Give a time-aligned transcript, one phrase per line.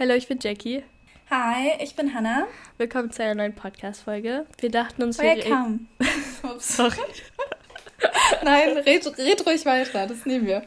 [0.00, 0.82] Hallo, ich bin Jackie.
[1.28, 2.46] Hi, ich bin Hannah.
[2.78, 4.46] Willkommen zu einer neuen Podcast-Folge.
[4.58, 5.80] Wir dachten uns, Welcome.
[5.98, 6.08] wir.
[6.54, 6.96] Ups, sorry.
[8.42, 10.62] Nein, red, red ruhig weiter, das nehmen wir.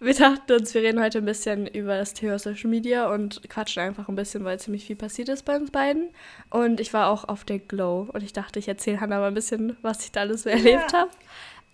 [0.00, 3.84] Wir dachten uns, wir reden heute ein bisschen über das Thema Social Media und quatschen
[3.84, 6.10] einfach ein bisschen, weil ziemlich viel passiert ist bei uns beiden.
[6.50, 9.34] Und ich war auch auf der Glow und ich dachte, ich erzähle Hannah mal ein
[9.34, 11.10] bisschen, was ich da alles so erlebt habe.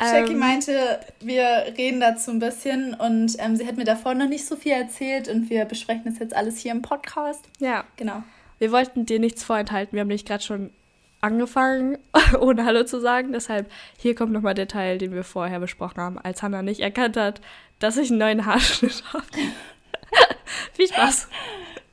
[0.01, 4.29] Jackie ähm, meinte, wir reden dazu ein bisschen und ähm, sie hat mir davor noch
[4.29, 7.45] nicht so viel erzählt und wir besprechen das jetzt alles hier im Podcast.
[7.59, 7.85] Ja.
[7.97, 8.23] Genau.
[8.59, 9.93] Wir wollten dir nichts vorenthalten.
[9.93, 10.71] Wir haben dich gerade schon
[11.21, 11.99] angefangen,
[12.41, 13.33] ohne Hallo zu sagen.
[13.33, 17.17] Deshalb, hier kommt nochmal der Teil, den wir vorher besprochen haben, als Hannah nicht erkannt
[17.17, 17.41] hat,
[17.79, 19.25] dass ich einen neuen Haarschnitt habe.
[20.75, 21.29] Viel Spaß.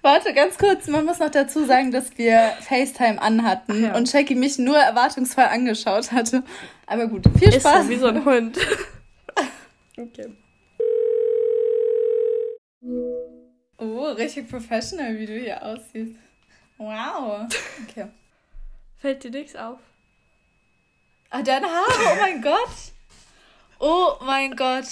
[0.03, 3.95] Warte, ganz kurz, man muss noch dazu sagen, dass wir FaceTime anhatten ja.
[3.95, 6.43] und Jackie mich nur erwartungsvoll angeschaut hatte.
[6.87, 7.83] Aber gut, viel Spaß.
[7.83, 8.57] Ist wie so ein Hund.
[9.97, 10.35] okay.
[13.77, 16.15] Oh, richtig professional, wie du hier aussiehst.
[16.77, 17.47] Wow.
[17.87, 18.07] Okay.
[18.97, 19.79] Fällt dir nichts auf?
[21.29, 22.69] Ah, deine Haare, oh mein Gott.
[23.79, 24.85] Oh mein Gott.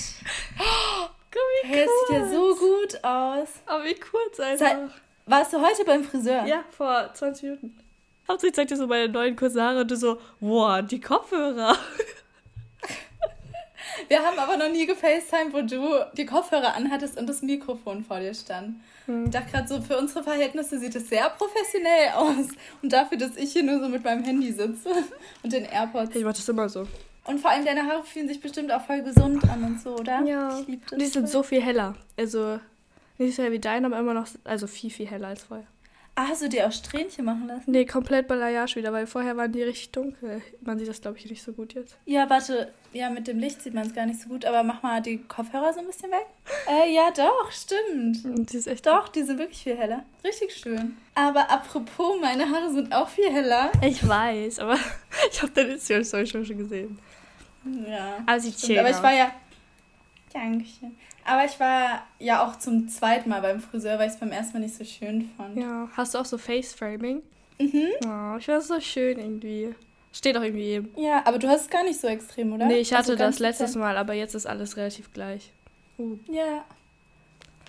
[1.32, 2.08] Guck, wie hey, kurz.
[2.08, 3.48] sieht ja so gut aus.
[3.66, 4.68] Aber wie kurz einfach.
[4.68, 4.78] Seit,
[5.30, 6.46] warst du heute beim Friseur?
[6.46, 7.78] Ja, vor 20 Minuten.
[8.28, 11.76] Hauptsächlich zeigt dir so meine neuen kurzen Haare und du so, wow, die Kopfhörer.
[14.08, 18.20] Wir haben aber noch nie gefacetimed, wo du die Kopfhörer anhattest und das Mikrofon vor
[18.20, 18.80] dir stand.
[19.06, 19.26] Hm.
[19.26, 22.48] Ich dachte gerade so, für unsere Verhältnisse sieht es sehr professionell aus.
[22.82, 24.90] Und dafür, dass ich hier nur so mit meinem Handy sitze
[25.44, 26.16] und den AirPods.
[26.16, 26.88] Ich mach das immer so.
[27.26, 30.24] Und vor allem deine Haare fühlen sich bestimmt auch voll gesund an und so, oder?
[30.24, 30.60] Ja.
[30.60, 30.98] Ich lieb das.
[30.98, 31.96] Die sind so viel heller.
[32.18, 32.60] Also
[33.20, 35.68] nicht so hell wie dein, aber immer noch, also viel, viel heller als vorher.
[36.16, 37.72] Ah, hast du die auch Strähnchen machen lassen?
[37.72, 40.42] Nee, komplett Balayage wieder, weil vorher waren die richtig dunkel.
[40.60, 41.98] Man sieht das, glaube ich, nicht so gut jetzt.
[42.06, 42.74] Ja, warte.
[42.92, 45.20] Ja, mit dem Licht sieht man es gar nicht so gut, aber mach mal die
[45.20, 46.26] Kopfhörer so ein bisschen weg.
[46.68, 48.26] Äh, ja, doch, stimmt.
[48.26, 50.04] Und die ist echt doch, die sind wirklich viel heller.
[50.24, 50.98] Richtig schön.
[51.16, 53.72] Aber apropos, meine Haare sind auch viel heller.
[53.82, 54.78] Ich weiß, aber
[55.32, 57.00] ich habe deine Instagram-Story schon gesehen.
[57.88, 58.18] Ja.
[58.26, 59.32] Aber sieht schön Aber ich war ja...
[60.34, 60.96] Dankeschön.
[61.26, 64.54] Aber ich war ja auch zum zweiten Mal beim Friseur, weil ich es beim ersten
[64.54, 65.58] Mal nicht so schön fand.
[65.58, 65.90] Ja.
[65.96, 67.22] Hast du auch so Face-Framing?
[67.60, 67.88] Mhm.
[68.06, 69.76] Oh, ich fand es so schön irgendwie.
[70.12, 70.90] Steht auch irgendwie jedem.
[70.96, 72.66] Ja, aber du hast es gar nicht so extrem, oder?
[72.66, 75.52] Nee, ich hatte also das letztes Mal, aber jetzt ist alles relativ gleich.
[75.98, 76.18] Uh.
[76.32, 76.66] Ja.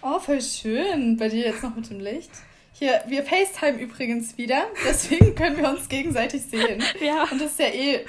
[0.03, 1.17] Oh, voll schön.
[1.19, 2.31] Bei dir jetzt noch mit dem Licht.
[2.73, 4.65] Hier, wir FaceTime übrigens wieder.
[4.89, 6.83] Deswegen können wir uns gegenseitig sehen.
[7.01, 7.25] ja.
[7.31, 8.07] Und das ist ja eh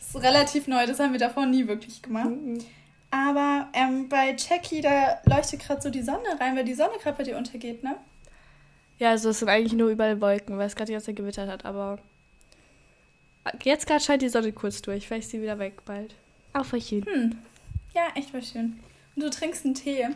[0.00, 0.84] ist relativ neu.
[0.86, 2.30] Das haben wir davor nie wirklich gemacht.
[2.30, 2.58] Mhm.
[3.10, 7.16] Aber ähm, bei Jackie, da leuchtet gerade so die Sonne rein, weil die Sonne gerade
[7.16, 7.96] bei dir untergeht, ne?
[8.98, 11.48] Ja, also es sind eigentlich nur überall Wolken, weil es gerade die ganze Zeit gewittert
[11.48, 11.98] hat, aber
[13.62, 15.06] jetzt gerade scheint die Sonne kurz durch.
[15.06, 16.14] Vielleicht ist sie wieder weg bald.
[16.52, 17.04] Auch voll schön.
[17.06, 17.38] Hm.
[17.94, 18.78] Ja, echt voll schön.
[19.16, 20.08] Und du trinkst einen Tee?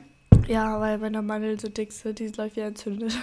[0.47, 3.17] Ja, weil meine Mandel so dick ist, die läuft wieder entzündet.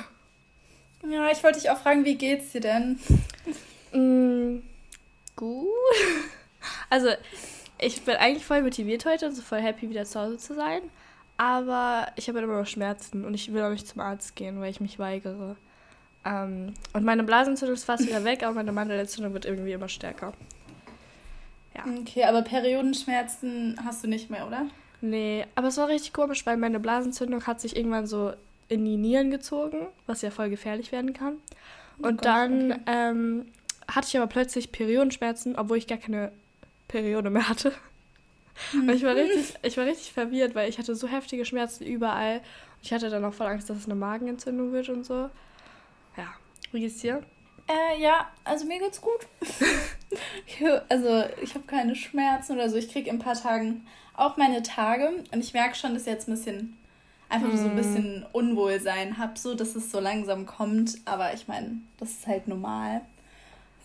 [1.09, 2.99] Ja, ich wollte dich auch fragen, wie geht's dir denn?
[3.93, 4.61] Mm,
[5.35, 5.67] gut.
[6.89, 7.09] Also,
[7.81, 10.81] ich bin eigentlich voll motiviert heute und so voll happy, wieder zu Hause zu sein.
[11.37, 14.61] Aber ich habe halt immer noch Schmerzen und ich will auch nicht zum Arzt gehen,
[14.61, 15.55] weil ich mich weigere.
[16.23, 20.33] Ähm, und meine Blasenentzündung ist fast wieder weg, aber meine Mandelentzündung wird irgendwie immer stärker.
[21.75, 21.83] Ja.
[21.99, 24.67] Okay, aber Periodenschmerzen hast du nicht mehr, oder?
[25.01, 28.33] Nee, aber es war richtig komisch, weil meine Blasenentzündung hat sich irgendwann so
[28.69, 31.37] in die Nieren gezogen, was ja voll gefährlich werden kann.
[31.97, 32.81] Oh und oh Gott, dann okay.
[32.85, 33.45] ähm,
[33.87, 36.31] hatte ich aber plötzlich Periodenschmerzen, obwohl ich gar keine
[36.91, 37.73] Periode mehr hatte.
[38.73, 42.41] Und ich war richtig, ich war richtig verwirrt, weil ich hatte so heftige Schmerzen überall.
[42.83, 45.29] Ich hatte dann auch voll Angst, dass es eine Magenentzündung wird und so.
[46.17, 46.27] Ja,
[46.71, 47.23] wie geht's dir?
[47.67, 49.27] Äh, ja, also mir geht's gut.
[50.89, 52.75] also ich habe keine Schmerzen oder so.
[52.75, 56.09] Ich kriege in ein paar Tagen auch meine Tage und ich merke schon, dass ich
[56.09, 56.77] jetzt ein bisschen
[57.29, 57.57] einfach mm.
[57.57, 57.75] so ein hm.
[57.77, 60.97] bisschen Unwohlsein habe, so dass es so langsam kommt.
[61.05, 63.01] Aber ich meine, das ist halt normal.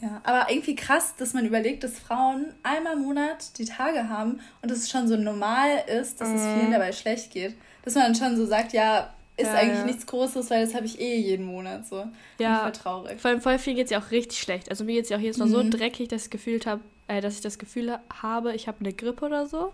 [0.00, 4.40] Ja, aber irgendwie krass, dass man überlegt, dass Frauen einmal im Monat die Tage haben
[4.60, 6.34] und dass es schon so normal ist, dass mhm.
[6.36, 7.54] es vielen dabei schlecht geht.
[7.82, 9.84] Dass man dann schon so sagt, ja, ist ja, eigentlich ja.
[9.84, 12.06] nichts Großes, weil das habe ich eh jeden Monat so.
[12.38, 13.20] Ja, voll traurig.
[13.20, 14.70] Vor allem voll viel geht es ja auch richtig schlecht.
[14.70, 15.52] Also mir geht es ja auch jedes Mal mhm.
[15.52, 18.92] so dreckig, dass ich, gefühlt hab, äh, dass ich das Gefühl habe, ich habe eine
[18.92, 19.72] Grippe oder so.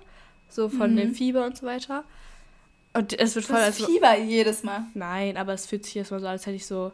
[0.49, 0.97] So von mhm.
[0.97, 2.05] dem Fieber und so weiter.
[2.93, 3.83] Und es wird voll als.
[3.83, 4.85] Fieber jedes Mal.
[4.95, 6.93] Nein, aber es fühlt sich jedes Mal so, als hätte ich so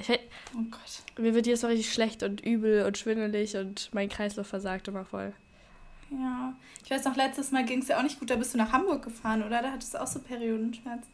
[0.00, 0.20] ich,
[0.54, 1.18] oh Gott.
[1.18, 5.04] Mir wird jetzt noch richtig schlecht und übel und schwindelig und mein Kreislauf versagt immer
[5.04, 5.32] voll.
[6.10, 6.54] Ja.
[6.84, 8.30] Ich weiß noch, letztes Mal ging es ja auch nicht gut.
[8.30, 9.62] Da bist du nach Hamburg gefahren, oder?
[9.62, 11.06] Da hattest du auch so Periodenschmerz.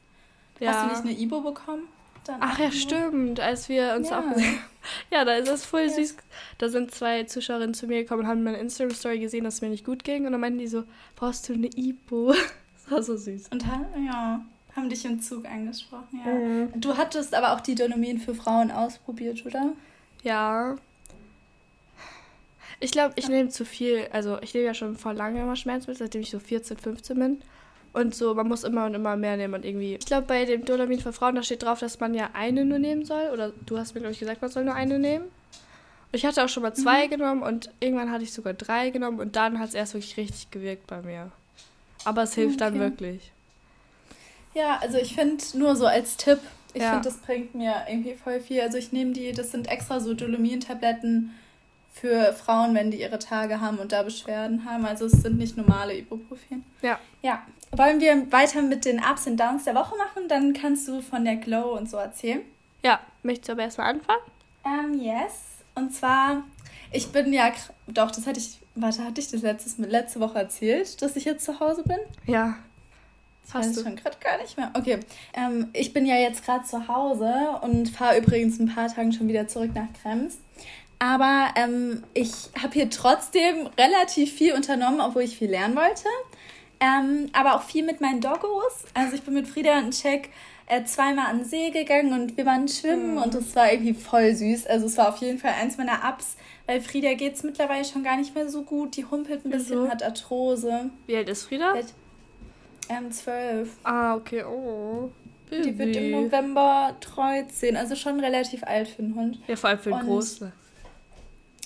[0.59, 0.73] Ja.
[0.73, 1.88] Hast du nicht eine Ibo bekommen?
[2.41, 3.41] Ach ja, stimmt.
[3.41, 4.21] Als wir uns ja.
[4.21, 4.25] auch
[5.11, 5.88] Ja, da ist es voll ja.
[5.88, 6.17] süß.
[6.59, 9.69] Da sind zwei Zuschauerinnen zu mir gekommen und haben meine Instagram-Story gesehen, dass es mir
[9.69, 10.27] nicht gut ging.
[10.27, 10.85] Und dann meinten die so,
[11.15, 12.35] brauchst du eine Ibo?
[12.87, 13.49] Das war so süß.
[13.50, 14.41] Und ja,
[14.76, 16.32] haben dich im Zug angesprochen, ja.
[16.32, 16.81] Mhm.
[16.81, 19.73] Du hattest aber auch die Dolomien für Frauen ausprobiert, oder?
[20.23, 20.76] Ja.
[22.78, 26.05] Ich glaube, ich nehme zu viel, also ich nehme ja schon vor lange immer Schmerzmittel,
[26.05, 27.43] seitdem ich so 14, 15 bin.
[27.94, 29.94] Und so, man muss immer und immer mehr nehmen und irgendwie.
[29.94, 32.78] Ich glaube, bei dem Dolamin für Frauen, da steht drauf, dass man ja eine nur
[32.78, 33.31] nehmen soll.
[33.32, 35.25] Oder du hast mir, glaube ich, gesagt, man soll nur eine nehmen.
[35.25, 37.11] Und ich hatte auch schon mal zwei mhm.
[37.11, 40.50] genommen und irgendwann hatte ich sogar drei genommen und dann hat es erst wirklich richtig
[40.50, 41.32] gewirkt bei mir.
[42.05, 42.70] Aber es hilft okay.
[42.70, 43.32] dann wirklich.
[44.56, 46.41] Ja, also ich finde nur so als Tipp,
[46.73, 46.93] ich ja.
[46.93, 48.62] finde, das bringt mir irgendwie voll viel.
[48.62, 51.35] Also ich nehme die, das sind extra so Dolomin-Tabletten
[51.93, 54.87] für Frauen, wenn die ihre Tage haben und da Beschwerden haben.
[54.87, 56.64] Also es sind nicht normale Ibuprofen.
[56.81, 56.99] Ja.
[57.20, 57.43] Ja.
[57.73, 60.26] Wollen wir weiter mit den Ups und Downs der Woche machen?
[60.26, 62.41] Dann kannst du von der Glow und so erzählen.
[62.82, 64.23] Ja, möchtest du aber erstmal anfangen?
[64.64, 65.43] Ähm, um, yes.
[65.75, 66.44] Und zwar,
[66.93, 67.52] ich bin ja,
[67.88, 71.44] doch, das hatte ich, warte, hatte ich das letztes, letzte Woche erzählt, dass ich jetzt
[71.44, 71.99] zu Hause bin?
[72.26, 72.56] Ja.
[73.47, 74.71] Das weiß ich schon gerade gar nicht mehr.
[74.75, 74.99] Okay,
[75.35, 77.33] ähm, ich bin ja jetzt gerade zu Hause
[77.63, 80.39] und fahre übrigens ein paar Tage schon wieder zurück nach Krems.
[80.99, 86.09] Aber ähm, ich habe hier trotzdem relativ viel unternommen, obwohl ich viel lernen wollte.
[86.81, 88.85] Ähm, aber auch viel mit meinen Doggos.
[88.95, 90.31] Also ich bin mit Frieda und Check
[90.67, 93.23] äh, zweimal an den See gegangen und wir waren schwimmen mhm.
[93.23, 94.67] und es war irgendwie voll süß.
[94.67, 98.03] Also es war auf jeden Fall eins meiner Ups, weil Frieda geht es mittlerweile schon
[98.03, 98.97] gar nicht mehr so gut.
[98.97, 100.91] Die humpelt ein bisschen, hat Arthrose.
[101.07, 101.75] Wie alt ist Frieda?
[102.88, 103.71] Ähm, zwölf.
[103.83, 105.11] Ah, okay, oh.
[105.49, 105.62] Baby.
[105.62, 109.38] Die wird im November 13, also schon relativ alt für einen Hund.
[109.47, 110.53] Ja, vor allem für einen Großen.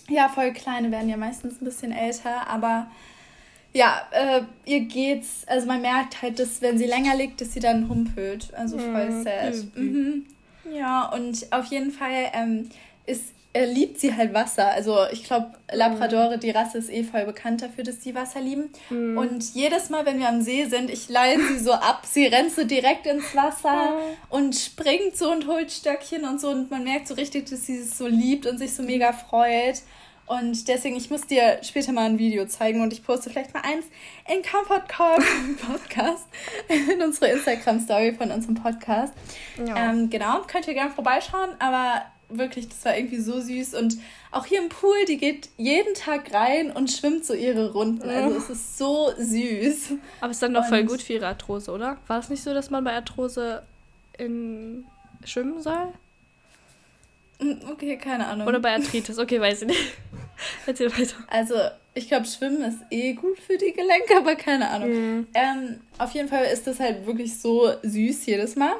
[0.08, 2.90] Ja, voll kleine werden ja meistens ein bisschen älter, aber
[3.72, 7.60] ja, äh, ihr geht's, also man merkt halt, dass wenn sie länger liegt, dass sie
[7.60, 8.52] dann humpelt.
[8.54, 9.22] Also voll mhm.
[9.22, 9.54] sad.
[9.76, 10.26] Mhm.
[10.72, 12.68] Ja, und auf jeden Fall ähm,
[13.06, 14.68] ist, äh, liebt sie halt Wasser.
[14.68, 18.70] Also ich glaube, Labradore, die Rasse ist eh voll bekannt dafür, dass sie Wasser lieben.
[18.90, 19.18] Mhm.
[19.18, 22.02] Und jedes Mal, wenn wir am See sind, ich leihe sie so ab.
[22.08, 23.94] Sie rennt so direkt ins Wasser
[24.28, 26.50] und springt so und holt Stöckchen und so.
[26.50, 29.82] Und man merkt so richtig, dass sie es so liebt und sich so mega freut.
[30.26, 33.62] Und deswegen, ich muss dir später mal ein Video zeigen und ich poste vielleicht mal
[33.62, 33.84] eins
[34.32, 35.16] in Comfort Call
[35.66, 36.28] Podcast,
[36.68, 39.12] in unsere Instagram-Story von unserem Podcast.
[39.58, 39.90] Ja.
[39.90, 43.74] Ähm, genau, könnt ihr gerne vorbeischauen, aber wirklich, das war irgendwie so süß.
[43.74, 43.96] Und
[44.30, 48.08] auch hier im Pool, die geht jeden Tag rein und schwimmt so ihre Runden.
[48.08, 49.92] Also es ist so süß.
[50.20, 51.98] Aber es ist dann doch voll gut für ihre Arthrose, oder?
[52.06, 53.62] War es nicht so, dass man bei Arthrose
[54.18, 54.84] in
[55.24, 55.92] schwimmen soll?
[57.40, 58.46] Hm, okay, keine Ahnung.
[58.46, 59.92] Oder bei Arthritis, okay, weiß ich nicht.
[60.66, 61.16] Erzähl weiter.
[61.28, 61.54] Also,
[61.94, 64.90] ich glaube, Schwimmen ist eh gut für die Gelenke, aber keine Ahnung.
[64.90, 65.26] Mhm.
[65.34, 68.74] Ähm, auf jeden Fall ist das halt wirklich so süß jedes Mal.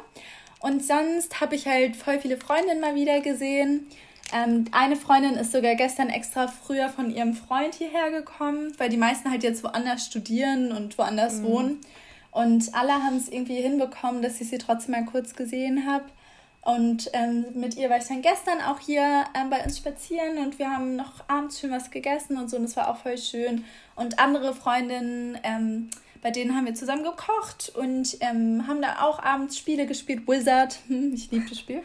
[0.61, 3.87] Und sonst habe ich halt voll viele Freundinnen mal wieder gesehen.
[4.33, 8.97] Ähm, eine Freundin ist sogar gestern extra früher von ihrem Freund hierher gekommen, weil die
[8.97, 11.45] meisten halt jetzt woanders studieren und woanders mhm.
[11.45, 11.81] wohnen.
[12.31, 16.05] Und alle haben es irgendwie hinbekommen, dass ich sie trotzdem mal kurz gesehen habe.
[16.63, 20.59] Und ähm, mit ihr war ich dann gestern auch hier ähm, bei uns spazieren und
[20.59, 23.65] wir haben noch abends schön was gegessen und so und es war auch voll schön.
[23.97, 25.89] Und andere Freundinnen, ähm,
[26.23, 30.27] bei denen haben wir zusammen gekocht und ähm, haben da auch abends Spiele gespielt.
[30.27, 30.79] Wizard,
[31.15, 31.83] ich liebe das Spiel.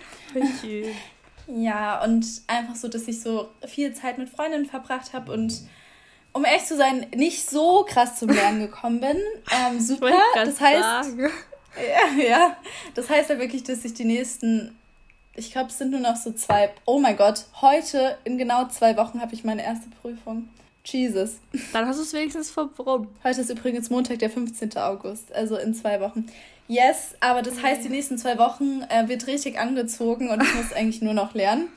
[1.47, 5.61] ja, und einfach so, dass ich so viel Zeit mit Freundinnen verbracht habe und
[6.33, 9.17] um ehrlich zu sein, nicht so krass zum Lernen gekommen bin.
[9.51, 10.11] Ähm, super.
[10.33, 11.15] Das heißt.
[11.17, 12.57] Ja, ja.
[12.93, 14.75] Das heißt ja wirklich, dass ich die nächsten,
[15.33, 16.73] ich glaube, es sind nur noch so zwei.
[16.85, 20.49] Oh mein Gott, heute in genau zwei Wochen habe ich meine erste Prüfung.
[20.85, 21.39] Jesus.
[21.73, 23.09] Dann hast du es wenigstens verbrummt.
[23.23, 24.77] Heute ist übrigens Montag, der 15.
[24.77, 26.27] August, also in zwei Wochen.
[26.67, 30.73] Yes, aber das heißt, die nächsten zwei Wochen äh, wird richtig angezogen und ich muss
[30.75, 31.67] eigentlich nur noch lernen.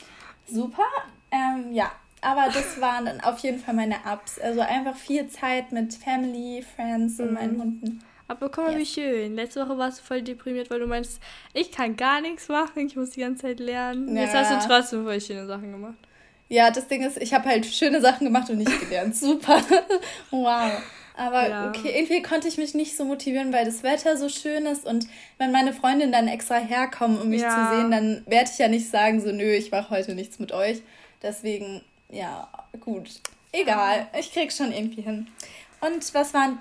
[0.51, 0.85] Super.
[1.31, 4.39] Ähm, ja, aber das waren dann auf jeden Fall meine Ups.
[4.39, 7.35] Also einfach viel Zeit mit Family, Friends und mhm.
[7.35, 8.05] meinen Hunden.
[8.29, 8.81] Aber guck mal, yes.
[8.81, 9.35] wie schön.
[9.35, 11.21] Letzte Woche warst du voll deprimiert, weil du meinst,
[11.55, 14.15] ich kann gar nichts machen, ich muss die ganze Zeit lernen.
[14.15, 14.25] Ja.
[14.25, 15.97] Jetzt hast du trotzdem voll schöne Sachen gemacht.
[16.49, 19.17] Ja, das Ding ist, ich habe halt schöne Sachen gemacht und nicht gelernt.
[19.17, 19.63] Super.
[20.31, 20.73] wow.
[21.19, 21.69] Aber ja.
[21.69, 25.09] okay, irgendwie konnte ich mich nicht so motivieren, weil das Wetter so schön ist und
[25.39, 27.51] wenn meine Freundinnen dann extra herkommen, um mich ja.
[27.51, 30.53] zu sehen, dann werde ich ja nicht sagen, so, nö, ich mache heute nichts mit
[30.53, 30.81] euch.
[31.21, 32.49] Deswegen, ja,
[32.81, 33.21] gut.
[33.51, 35.27] Egal, ich krieg's schon irgendwie hin.
[35.81, 36.59] Und was waren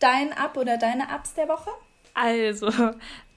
[0.00, 1.70] dein Up oder deine Ups der Woche?
[2.12, 2.70] Also,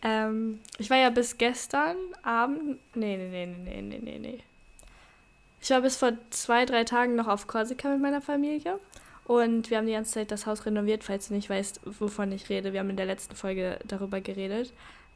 [0.04, 2.78] ähm, ich war ja bis gestern Abend.
[2.94, 4.40] Nee, nee, nee, nee, nee, nee, nee.
[5.68, 8.80] Ich war bis vor zwei, drei Tagen noch auf Korsika mit meiner Familie.
[9.26, 12.48] Und wir haben die ganze Zeit das Haus renoviert, falls du nicht weißt, wovon ich
[12.48, 12.72] rede.
[12.72, 14.72] Wir haben in der letzten Folge darüber geredet.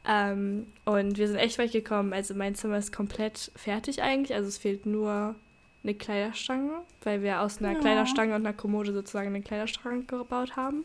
[0.06, 2.12] Ähm, und wir sind echt weit gekommen.
[2.12, 4.34] Also mein Zimmer ist komplett fertig eigentlich.
[4.36, 5.36] Also es fehlt nur
[5.84, 7.78] eine Kleiderstange, weil wir aus einer ja.
[7.78, 10.84] Kleiderstange und einer Kommode sozusagen einen Kleiderschrank gebaut haben.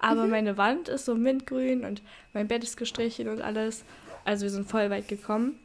[0.00, 0.30] Aber mhm.
[0.30, 2.02] meine Wand ist so mintgrün und
[2.34, 3.84] mein Bett ist gestrichen und alles.
[4.24, 5.60] Also wir sind voll weit gekommen.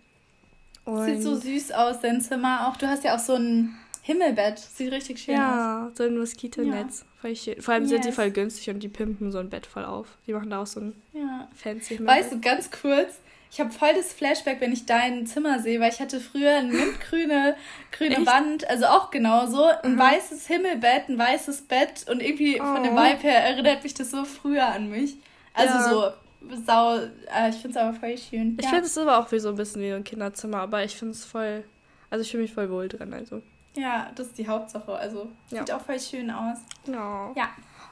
[0.86, 2.78] Und Sieht so süß aus, dein Zimmer auch.
[2.78, 4.60] Du hast ja auch so ein Himmelbett.
[4.60, 5.90] Sieht richtig schön ja, aus.
[5.90, 7.06] Ja, so ein Moskitonetz.
[7.24, 7.30] Ja.
[7.60, 7.92] Vor allem yes.
[7.92, 10.08] sind die voll günstig und die pimpen so ein Bett voll auf.
[10.26, 11.48] Die machen da auch so ein ja.
[11.56, 12.24] fancy Himmelbett.
[12.24, 13.20] Weißt du, ganz kurz,
[13.52, 16.72] ich habe voll das Flashback, wenn ich dein Zimmer sehe, weil ich hatte früher eine
[16.72, 17.56] mintgrüne
[17.92, 20.00] grüne Wand, also auch genauso, ein mhm.
[20.00, 22.64] weißes Himmelbett, ein weißes Bett und irgendwie oh.
[22.64, 22.94] von dem.
[22.94, 25.18] Vibe her erinnert mich das so früher an mich.
[25.54, 25.90] Also ja.
[25.90, 26.12] so
[26.66, 28.58] sau, äh, ich finde es aber voll schön.
[28.60, 28.72] Ich ja.
[28.72, 31.26] finde es aber auch wie so ein bisschen wie ein Kinderzimmer, aber ich finde es
[31.26, 31.64] voll,
[32.10, 33.42] also ich fühle mich voll wohl drin, also.
[33.76, 35.60] Ja, das ist die Hauptsache, also ja.
[35.60, 36.58] sieht auch voll schön aus.
[36.86, 37.32] Ja.
[37.36, 37.50] Ja.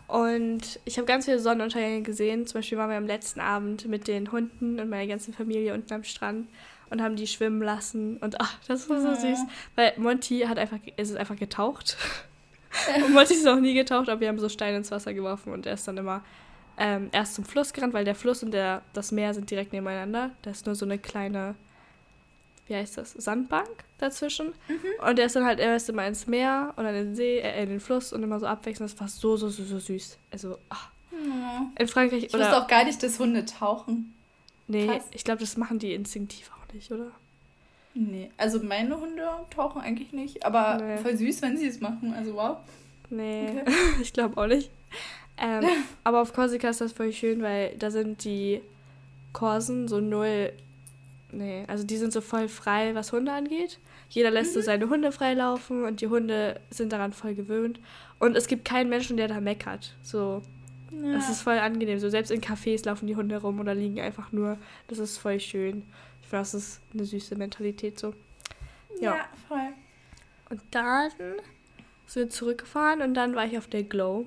[0.07, 2.47] Und ich habe ganz viele Sonnenuntergänge gesehen.
[2.47, 5.93] Zum Beispiel waren wir am letzten Abend mit den Hunden und meiner ganzen Familie unten
[5.93, 6.49] am Strand
[6.89, 8.17] und haben die schwimmen lassen.
[8.17, 9.39] Und ach, das war so süß.
[9.75, 11.95] Weil Monty hat einfach, ist einfach getaucht.
[13.05, 15.67] und Monty ist noch nie getaucht, aber wir haben so Steine ins Wasser geworfen und
[15.67, 16.23] er ist dann immer
[16.79, 20.31] ähm, erst zum Fluss gerannt, weil der Fluss und der, das Meer sind direkt nebeneinander.
[20.41, 21.55] Da ist nur so eine kleine,
[22.67, 24.53] wie heißt das, Sandbank dazwischen.
[24.67, 25.07] Mhm.
[25.07, 27.63] Und der ist dann halt erst immer ins Meer und dann in den See, äh,
[27.63, 28.91] in den Fluss und immer so abwechselnd.
[28.91, 30.17] Das war so, so, so, so süß.
[30.31, 30.89] Also, ach.
[31.11, 31.73] Mhm.
[31.77, 32.23] In Frankreich.
[32.23, 34.15] Ich oder, wusste auch gar nicht, dass Hunde tauchen.
[34.67, 35.03] Nee, Krass.
[35.11, 37.11] ich glaube, das machen die instinktiv auch nicht, oder?
[37.95, 40.97] Nee, also meine Hunde tauchen eigentlich nicht, aber nee.
[40.99, 42.13] voll süß, wenn sie es machen.
[42.13, 42.57] Also wow.
[43.09, 43.73] Nee, okay.
[44.01, 44.69] ich glaube auch nicht.
[45.39, 45.65] Ähm,
[46.03, 48.61] aber auf Korsika ist das voll schön, weil da sind die
[49.33, 50.51] Korsen so null.
[51.31, 53.79] Nee, also die sind so voll frei, was Hunde angeht.
[54.09, 54.59] Jeder lässt mhm.
[54.59, 57.79] so seine Hunde freilaufen und die Hunde sind daran voll gewöhnt.
[58.17, 59.95] Und es gibt keinen Menschen, der da meckert.
[60.01, 60.41] So,
[60.91, 61.13] ja.
[61.13, 61.99] das ist voll angenehm.
[61.99, 64.57] So, selbst in Cafés laufen die Hunde rum oder liegen einfach nur.
[64.87, 65.83] Das ist voll schön.
[66.21, 68.13] Ich finde, das ist eine süße Mentalität so.
[68.99, 69.73] Ja, ja voll.
[70.49, 71.11] Und dann
[72.07, 74.25] sind wir zurückgefahren und dann war ich auf der Glow.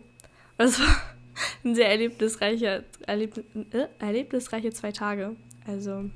[0.62, 0.96] Das war
[1.64, 5.34] ein sehr erlebnisreicher, erleb, äh, erlebnisreiche zwei Tage.
[5.66, 6.08] Also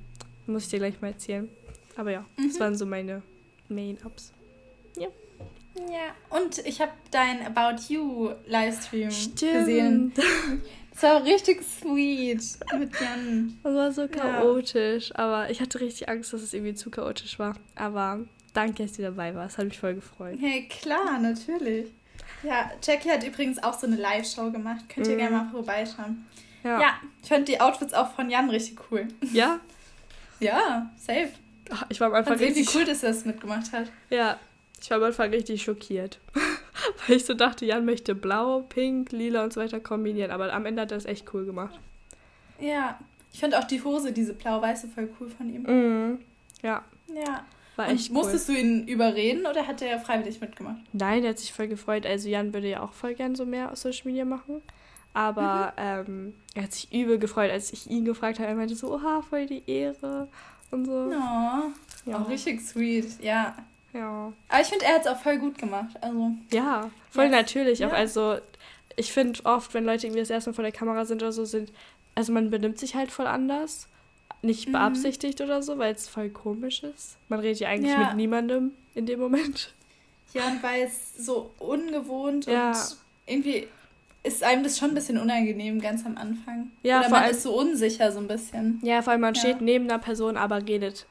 [0.47, 1.49] muss ich dir gleich mal erzählen.
[1.97, 2.49] Aber ja, mhm.
[2.49, 3.23] das waren so meine
[3.69, 4.33] Main-Ups.
[4.97, 5.09] Ja.
[5.75, 9.53] Ja, und ich habe dein About You Livestream Stimmt.
[9.53, 10.13] gesehen.
[10.93, 12.43] Das war richtig sweet
[12.79, 13.59] mit Jan.
[13.63, 15.17] Das war so chaotisch, ja.
[15.17, 17.57] aber ich hatte richtig Angst, dass es irgendwie zu chaotisch war.
[17.75, 18.25] Aber
[18.55, 19.59] danke, dass du dabei warst.
[19.59, 20.39] Hat mich voll gefreut.
[20.41, 21.89] Hey, klar, natürlich.
[22.47, 24.89] Ja, Jackie hat übrigens auch so eine Live-Show gemacht.
[24.89, 25.19] Könnt ihr mhm.
[25.19, 26.25] gerne mal vorbeischauen.
[26.63, 26.81] Ja.
[26.81, 29.09] ja, ich fand die Outfits auch von Jan richtig cool.
[29.33, 29.61] Ja?
[30.41, 31.31] ja, safe.
[31.71, 32.73] Ach, ich war am Anfang richtig...
[32.73, 33.91] Wie cool, dass er das mitgemacht hat.
[34.11, 34.39] Ja,
[34.81, 36.21] ich war am Anfang richtig schockiert.
[37.07, 40.31] Weil ich so dachte, Jan möchte blau, pink, lila und so weiter kombinieren.
[40.31, 41.79] Aber am Ende hat er das echt cool gemacht.
[42.61, 42.99] Ja,
[43.33, 45.63] ich fand auch die Hose, diese blau-weiße, voll cool von ihm.
[45.63, 46.19] Mhm.
[46.63, 46.85] Ja.
[47.13, 47.45] Ja.
[47.77, 48.55] War echt Und musstest cool.
[48.55, 50.81] du ihn überreden oder hat er freiwillig mitgemacht?
[50.93, 52.07] Nein, der hat sich voll gefreut.
[52.07, 54.63] Also Jan würde ja auch voll gern so mehr aus Social Media machen.
[55.13, 55.83] Aber mhm.
[55.83, 58.49] ähm, er hat sich übel gefreut, als ich ihn gefragt habe.
[58.49, 60.29] Er meinte so, oha, voll die Ehre
[60.71, 60.93] und so.
[60.93, 62.19] Oh, ja.
[62.19, 63.57] Auch richtig sweet, ja.
[63.93, 64.33] Ja.
[64.49, 65.97] Aber ich finde, er hat es auch voll gut gemacht.
[66.03, 66.33] Also.
[66.53, 67.33] Ja, voll yes.
[67.33, 67.79] natürlich.
[67.79, 67.89] Ja.
[67.89, 68.37] Auch also,
[68.97, 71.45] ich finde oft, wenn Leute irgendwie das erste Mal vor der Kamera sind oder so,
[71.45, 71.73] sind,
[72.15, 73.89] also man benimmt sich halt voll anders
[74.47, 74.73] nicht mhm.
[74.73, 77.17] beabsichtigt oder so, weil es voll komisch ist.
[77.29, 78.07] Man redet ja eigentlich ja.
[78.07, 79.75] mit niemandem in dem Moment.
[80.33, 82.71] Ja, und weil es so ungewohnt ja.
[82.71, 83.69] und irgendwie
[84.23, 86.71] ist einem das schon ein bisschen unangenehm ganz am Anfang.
[86.83, 88.81] Ja, Oder man allem, ist so unsicher so ein bisschen.
[88.83, 89.41] Ja, vor allem man ja.
[89.41, 91.07] steht neben einer Person, aber redet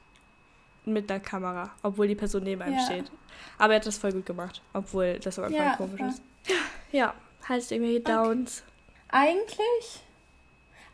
[0.84, 2.86] mit der Kamera, obwohl die Person neben einem ja.
[2.86, 3.06] steht.
[3.58, 6.22] Aber er hat das voll gut gemacht, obwohl das am Anfang ja, komisch ist.
[6.92, 7.14] Ja,
[7.48, 8.64] heißt irgendwie Downs.
[9.08, 9.18] Okay.
[9.18, 10.02] Eigentlich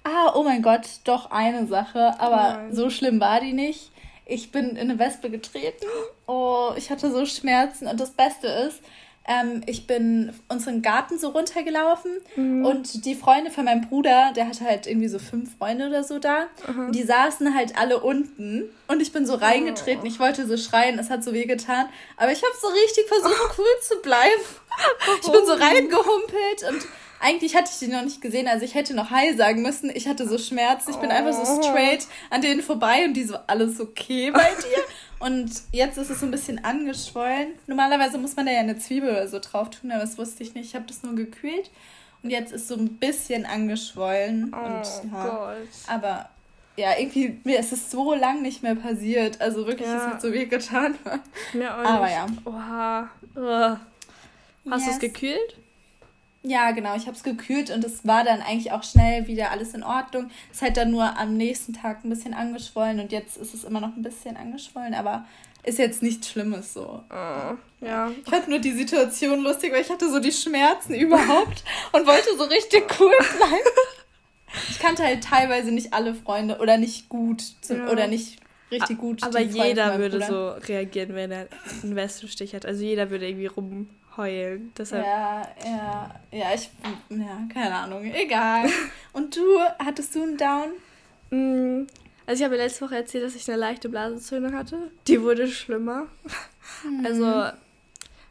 [0.04, 2.76] Ah, oh mein Gott, doch eine Sache, aber Nein.
[2.76, 3.92] so schlimm war die nicht.
[4.26, 5.86] Ich bin in eine Wespe getreten.
[6.28, 8.82] Oh, ich hatte so Schmerzen und das Beste ist,
[9.28, 12.66] ähm, ich bin unseren Garten so runtergelaufen mhm.
[12.66, 16.18] und die Freunde von meinem Bruder, der hatte halt irgendwie so fünf Freunde oder so
[16.18, 16.92] da, mhm.
[16.92, 20.04] die saßen halt alle unten und ich bin so reingetreten.
[20.04, 20.08] Oh.
[20.08, 23.54] Ich wollte so schreien, es hat so weh getan, aber ich habe so richtig versucht,
[23.60, 24.42] cool zu bleiben.
[25.22, 26.88] Ich bin so reingehumpelt und
[27.22, 29.92] eigentlich hatte ich die noch nicht gesehen, also ich hätte noch Hi sagen müssen.
[29.94, 30.92] Ich hatte so Schmerzen.
[30.92, 31.14] Ich bin oh.
[31.14, 31.64] einfach so oh.
[31.64, 34.84] straight an denen vorbei und die so, alles okay bei dir?
[35.20, 37.54] und jetzt ist es so ein bisschen angeschwollen.
[37.68, 40.56] Normalerweise muss man da ja eine Zwiebel oder so drauf tun, aber das wusste ich
[40.56, 40.66] nicht.
[40.66, 41.70] Ich habe das nur gekühlt.
[42.24, 44.54] Und jetzt ist so ein bisschen angeschwollen.
[44.56, 45.68] Oh und, ja, Gott.
[45.88, 46.30] Aber
[46.76, 49.42] ja, irgendwie, mir ist es so lang nicht mehr passiert.
[49.42, 50.98] Also wirklich, es hat so weh getan.
[51.54, 52.26] Mir auch Aber ja.
[52.46, 53.10] Oha.
[53.36, 53.80] Ugh.
[54.70, 54.86] Hast yes.
[54.86, 55.56] du es gekühlt?
[56.44, 56.96] Ja, genau.
[56.96, 60.32] Ich habe es gekühlt und es war dann eigentlich auch schnell wieder alles in Ordnung.
[60.50, 63.64] Es ist halt dann nur am nächsten Tag ein bisschen angeschwollen und jetzt ist es
[63.64, 65.26] immer noch ein bisschen angeschwollen, aber
[65.64, 67.04] ist jetzt nichts Schlimmes so.
[67.10, 68.10] Oh, ja.
[68.10, 72.36] Ich fand nur die Situation lustig, weil ich hatte so die Schmerzen überhaupt und wollte
[72.38, 73.70] so richtig cool bleiben.
[74.70, 77.90] Ich kannte halt teilweise nicht alle Freunde oder nicht gut zu, ja.
[77.90, 78.40] oder nicht
[78.72, 79.24] richtig gut.
[79.24, 81.48] Aber jeder würde so reagieren, wenn er
[81.84, 82.66] einen Wespenstich hat.
[82.66, 83.48] Also jeder würde irgendwie
[84.12, 84.72] rumheulen.
[84.78, 85.06] Deshalb.
[85.06, 86.70] Ja, ja, ja, ich,
[87.10, 88.06] ja, keine Ahnung.
[88.06, 88.70] Egal.
[89.14, 90.72] Und du, hattest du einen Down?
[91.30, 91.88] Mm,
[92.26, 94.92] also ich habe letzte Woche erzählt, dass ich eine leichte Blasenentzündung hatte.
[95.08, 96.08] Die wurde schlimmer.
[96.84, 97.06] Mhm.
[97.06, 97.58] Also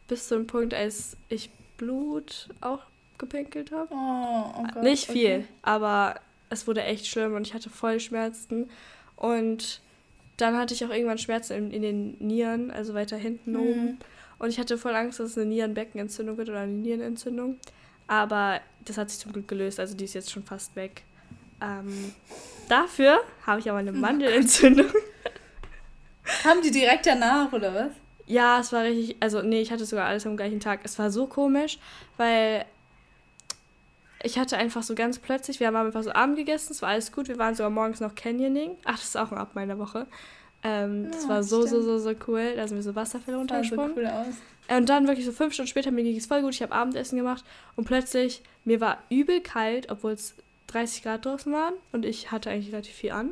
[0.09, 2.81] bis zu dem Punkt, als ich Blut auch
[3.19, 3.89] gepinkelt habe.
[3.93, 5.45] Oh, oh Gott, Nicht viel, okay.
[5.63, 8.71] aber es wurde echt schlimm und ich hatte voll Schmerzen.
[9.17, 9.81] Und
[10.37, 13.61] dann hatte ich auch irgendwann Schmerzen in, in den Nieren, also weiter hinten mhm.
[13.61, 13.99] oben.
[14.41, 17.59] Und ich hatte voll Angst, dass es eine Nierenbeckenentzündung wird oder eine Nierenentzündung.
[18.09, 21.05] Aber das hat sich zum Glück gelöst, also die ist jetzt schon fast weg.
[21.61, 22.15] Ähm,
[22.69, 24.89] dafür habe ich aber eine Mandelentzündung.
[26.43, 27.93] Haben die direkt danach, oder was?
[28.27, 30.81] Ja, es war richtig, also nee, ich hatte sogar alles am gleichen Tag.
[30.85, 31.79] Es war so komisch,
[32.17, 32.65] weil
[34.23, 37.13] ich hatte einfach so ganz plötzlich, wir haben einfach so Abend gegessen, es war alles
[37.13, 38.79] gut, wir waren sogar morgens noch Canyoning.
[38.85, 40.07] Ach, das ist auch ein Ab meiner Woche.
[40.63, 41.83] Ähm, ja, das war so, stimmt.
[41.85, 42.55] so, so, so cool.
[42.57, 43.95] Da sind wir so Wasserfälle runtergesprungen.
[43.95, 44.35] So cool aus.
[44.69, 47.17] Und dann wirklich so fünf Stunden später, mir ging es voll gut, ich habe Abendessen
[47.17, 50.35] gemacht und plötzlich, mir war übel kalt, obwohl es
[50.69, 53.31] 30 Grad draußen waren und ich hatte eigentlich relativ viel an.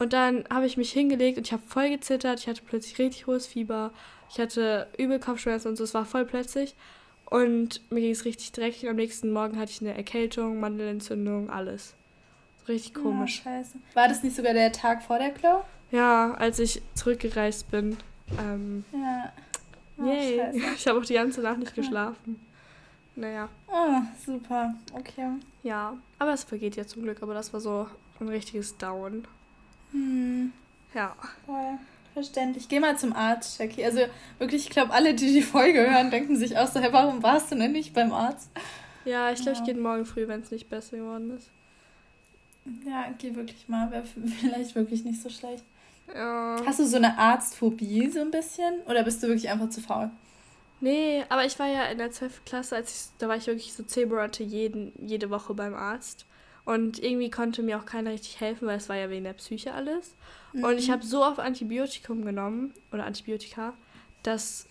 [0.00, 3.28] Und dann habe ich mich hingelegt und ich habe voll gezittert, ich hatte plötzlich richtig
[3.28, 3.92] hohes Fieber,
[4.28, 6.74] ich hatte übel Kopfschmerzen und so, es war voll plötzlich.
[7.26, 8.88] Und mir ging es richtig dreckig.
[8.88, 11.94] Am nächsten Morgen hatte ich eine Erkältung, Mandelentzündung, alles.
[12.68, 13.42] Richtig komisch.
[13.44, 13.78] Ja, scheiße.
[13.94, 15.62] War das nicht sogar der Tag vor der Klo?
[15.94, 17.96] Ja, als ich zurückgereist bin.
[18.40, 19.32] Ähm, ja.
[19.96, 20.38] Oh, yay.
[20.38, 20.58] Scheiße.
[20.76, 22.40] Ich habe auch die ganze Nacht nicht geschlafen.
[23.14, 23.48] Naja.
[23.68, 24.74] Oh, super.
[24.92, 25.28] Okay.
[25.62, 27.22] Ja, aber es vergeht ja zum Glück.
[27.22, 27.86] Aber das war so
[28.18, 29.24] ein richtiges Down.
[29.92, 30.52] Hm.
[30.94, 31.14] Ja.
[31.46, 31.78] Voll.
[32.12, 32.68] Verständlich.
[32.68, 33.84] Geh mal zum Arzt, Jackie.
[33.84, 34.00] Also
[34.40, 37.52] wirklich, ich glaube, alle, die die Folge hören, denken sich auch so, hey, warum warst
[37.52, 38.50] du denn nicht beim Arzt?
[39.04, 39.58] Ja, ich glaube, ja.
[39.60, 41.50] ich gehe morgen früh, wenn es nicht besser geworden ist.
[42.84, 43.92] Ja, geh wirklich mal.
[43.92, 44.04] Wäre
[44.40, 45.64] vielleicht wirklich nicht so schlecht.
[46.12, 46.56] Ja.
[46.66, 48.80] Hast du so eine Arztphobie so ein bisschen?
[48.86, 50.10] Oder bist du wirklich einfach zu faul?
[50.80, 52.44] Nee, aber ich war ja in der 12.
[52.44, 56.26] Klasse, als ich, da war ich wirklich so 10 Monate jeden, jede Woche beim Arzt.
[56.64, 59.72] Und irgendwie konnte mir auch keiner richtig helfen, weil es war ja wegen der Psyche
[59.72, 60.14] alles.
[60.52, 60.64] Mhm.
[60.64, 60.92] Und ich mhm.
[60.92, 63.74] habe so oft Antibiotikum genommen oder Antibiotika,
[64.22, 64.66] dass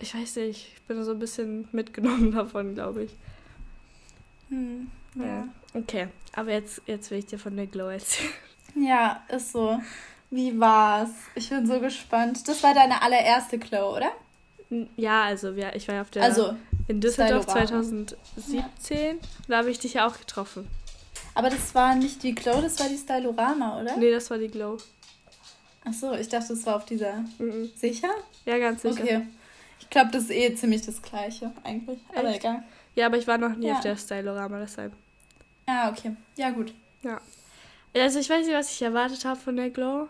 [0.00, 3.16] ich weiß nicht, ich bin so ein bisschen mitgenommen davon, glaube ich.
[4.48, 4.90] Mhm.
[5.14, 5.24] Ja.
[5.24, 5.48] ja.
[5.74, 8.32] Okay, aber jetzt, jetzt will ich dir von der Glow erzählen.
[8.74, 9.80] Ja, ist so.
[10.30, 11.10] Wie war's?
[11.34, 12.46] Ich bin so gespannt.
[12.46, 14.12] Das war deine allererste Glow, oder?
[14.96, 16.54] Ja, also ja, ich war ja auf der also,
[16.86, 18.16] in Düsseldorf 2017.
[18.54, 19.14] Ja.
[19.48, 20.68] Da habe ich dich ja auch getroffen.
[21.34, 23.96] Aber das war nicht die Glow, das war die Stylorama, oder?
[23.96, 24.78] Nee, das war die Glow.
[25.84, 27.24] Ach so, ich dachte, das war auf dieser.
[27.38, 27.70] Mhm.
[27.74, 28.10] Sicher?
[28.44, 29.02] Ja, ganz sicher.
[29.02, 29.26] Okay.
[29.80, 31.98] Ich glaube, das ist eh ziemlich das Gleiche, eigentlich.
[32.10, 32.18] Echt?
[32.18, 32.62] Aber egal.
[32.94, 33.74] Ja, aber ich war noch nie ja.
[33.74, 34.92] auf der Stylorama, deshalb.
[35.66, 36.14] Ah, okay.
[36.36, 36.72] Ja, gut.
[37.02, 37.20] Ja.
[37.94, 40.08] Also, ich weiß nicht, was ich erwartet habe von der Glow.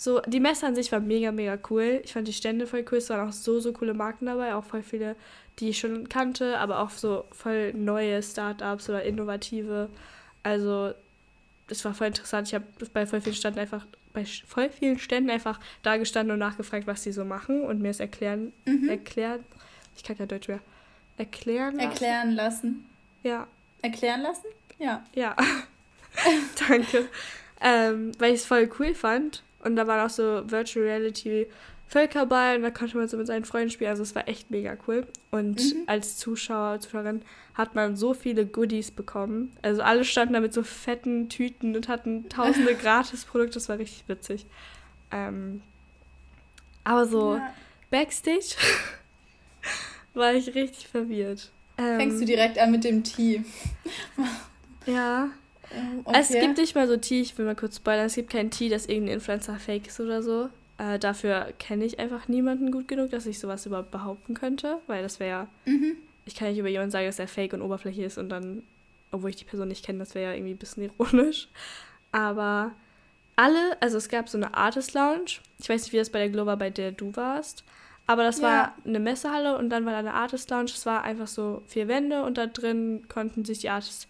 [0.00, 2.00] So, die Messe an sich war mega, mega cool.
[2.02, 2.96] Ich fand die Stände voll cool.
[2.96, 4.54] Es waren auch so, so coole Marken dabei.
[4.54, 5.14] Auch voll viele,
[5.58, 9.90] die ich schon kannte, aber auch so voll neue Startups oder innovative.
[10.42, 10.94] Also,
[11.68, 12.48] das war voll interessant.
[12.48, 13.84] Ich habe bei voll vielen Ständen einfach,
[14.14, 17.90] bei voll vielen Ständen einfach da gestanden und nachgefragt, was die so machen und mir
[17.90, 18.88] es erklären, mhm.
[18.88, 19.44] erklären,
[19.98, 20.60] ich kann kein Deutsch mehr,
[21.18, 21.90] erklären lassen.
[21.90, 22.86] Erklären lassen.
[23.22, 23.46] Ja.
[23.82, 24.46] Erklären lassen?
[24.78, 25.04] Ja.
[25.14, 25.36] Ja.
[26.68, 27.06] Danke.
[27.60, 29.42] ähm, weil ich es voll cool fand.
[29.62, 31.46] Und da waren auch so Virtual Reality
[31.90, 33.90] Völkerball und da konnte man so mit seinen Freunden spielen.
[33.90, 35.08] Also es war echt mega cool.
[35.32, 35.82] Und mhm.
[35.86, 37.22] als Zuschauer, Zuschauerin
[37.54, 39.50] hat man so viele Goodies bekommen.
[39.60, 43.54] Also alle standen da mit so fetten Tüten und hatten tausende Gratisprodukte.
[43.54, 44.46] Das war richtig witzig.
[45.10, 45.62] Ähm,
[46.84, 47.52] aber so ja.
[47.90, 48.54] Backstage
[50.14, 51.50] war ich richtig verwirrt.
[51.76, 53.42] Ähm, Fängst du direkt an mit dem Tee?
[54.86, 55.28] ja.
[55.74, 56.18] Ähm, okay.
[56.20, 58.68] Es gibt nicht mal so Tee, ich will mal kurz spoilern, es gibt kein Tee,
[58.68, 60.48] das irgendein Influencer fake ist oder so.
[60.78, 65.02] Äh, dafür kenne ich einfach niemanden gut genug, dass ich sowas überhaupt behaupten könnte, weil
[65.02, 65.48] das wäre ja.
[65.66, 65.96] Mhm.
[66.24, 68.62] Ich kann nicht über jemanden sagen, dass er fake und oberflächlich ist und dann,
[69.10, 71.48] obwohl ich die Person nicht kenne, das wäre ja irgendwie ein bisschen ironisch.
[72.12, 72.72] Aber
[73.36, 75.40] alle, also es gab so eine Artist Lounge.
[75.58, 77.64] Ich weiß nicht, wie das bei der Globa, bei der du warst.
[78.06, 78.44] Aber das ja.
[78.44, 80.72] war eine Messehalle und dann war da eine Artist Lounge.
[80.74, 84.08] Es war einfach so vier Wände und da drin konnten sich die Artists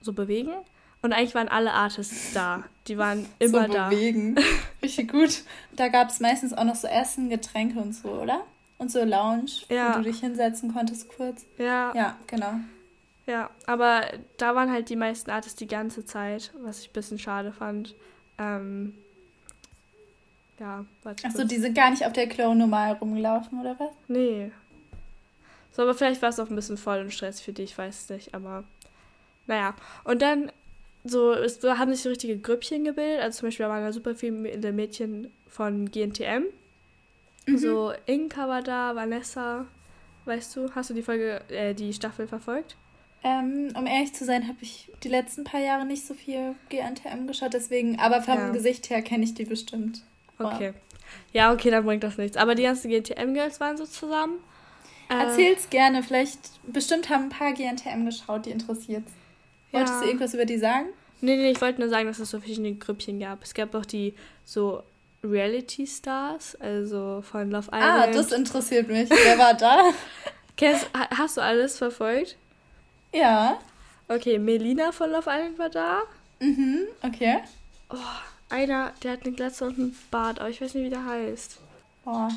[0.00, 0.52] so bewegen.
[1.00, 2.64] Und eigentlich waren alle Artists da.
[2.88, 3.88] Die waren immer so da.
[3.88, 4.36] Bewegen.
[4.82, 5.42] Richtig gut.
[5.72, 8.44] Da gab es meistens auch noch so Essen, Getränke und so, oder?
[8.78, 9.94] Und so Lounge, ja.
[9.94, 11.44] wo du dich hinsetzen konntest kurz.
[11.58, 11.92] Ja.
[11.94, 12.54] Ja, genau.
[13.26, 14.02] Ja, aber
[14.38, 17.94] da waren halt die meisten Artists die ganze Zeit, was ich ein bisschen schade fand.
[18.38, 18.94] Ähm,
[20.58, 21.26] ja, warte.
[21.26, 23.90] Achso, die sind gar nicht auf der Klo normal rumgelaufen, oder was?
[24.08, 24.50] Nee.
[25.72, 28.08] So, aber vielleicht war es auch ein bisschen voll und Stress für dich, ich weiß
[28.10, 28.64] nicht, aber
[29.48, 29.74] naja.
[30.04, 30.52] Und dann
[31.04, 33.20] so, es haben sich so richtige Grüppchen gebildet.
[33.22, 36.44] Also zum Beispiel waren da super viele Mädchen von GNTM.
[37.46, 37.58] Mhm.
[37.58, 39.66] So Inka war da, Vanessa,
[40.26, 42.76] weißt du, hast du die Folge, äh, die Staffel verfolgt?
[43.24, 47.26] Ähm, um ehrlich zu sein, habe ich die letzten paar Jahre nicht so viel GNTM
[47.26, 48.50] geschaut, deswegen, aber vom ja.
[48.50, 50.02] Gesicht her kenne ich die bestimmt.
[50.38, 50.72] Okay.
[51.32, 52.36] Ja, okay, dann bringt das nichts.
[52.36, 54.38] Aber die ganzen GNTM-Girls waren so zusammen.
[55.08, 59.04] Äh, Erzähl's gerne, vielleicht, bestimmt haben ein paar GNTM geschaut, die interessiert.
[59.72, 60.00] Wolltest ja.
[60.00, 60.86] du irgendwas über die sagen?
[61.20, 63.42] Nee, nee, ich wollte nur sagen, dass es so verschiedene Grüppchen gab.
[63.42, 64.82] Es gab auch die so
[65.24, 68.08] Reality Stars, also von Love ah, Island.
[68.08, 69.10] Ah, das interessiert mich.
[69.10, 69.90] Wer war da?
[71.16, 72.36] hast du alles verfolgt?
[73.12, 73.58] Ja.
[74.06, 76.02] Okay, Melina von Love Island war da.
[76.40, 77.40] Mhm, okay.
[77.90, 77.96] Oh,
[78.48, 81.58] einer, der hat eine Glatze und einen Bart, aber ich weiß nicht, wie der heißt.
[82.04, 82.28] Oh.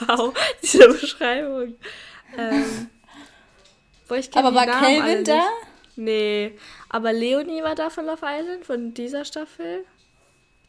[0.06, 1.74] wow, diese Beschreibung.
[2.36, 2.88] Ähm,
[4.34, 5.48] aber war Calvin da?
[5.96, 6.52] Nee,
[6.88, 9.84] aber Leonie war da von Love Island, von dieser Staffel.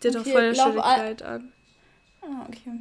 [0.01, 1.51] Die hat okay, doch voll schöne Kleid an.
[2.21, 2.71] Ah, okay.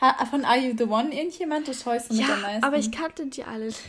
[0.00, 1.68] Ha, von Are You The One irgendjemand?
[1.68, 2.64] Das du ja, mit am meisten.
[2.64, 3.80] aber ich kannte die alle nicht.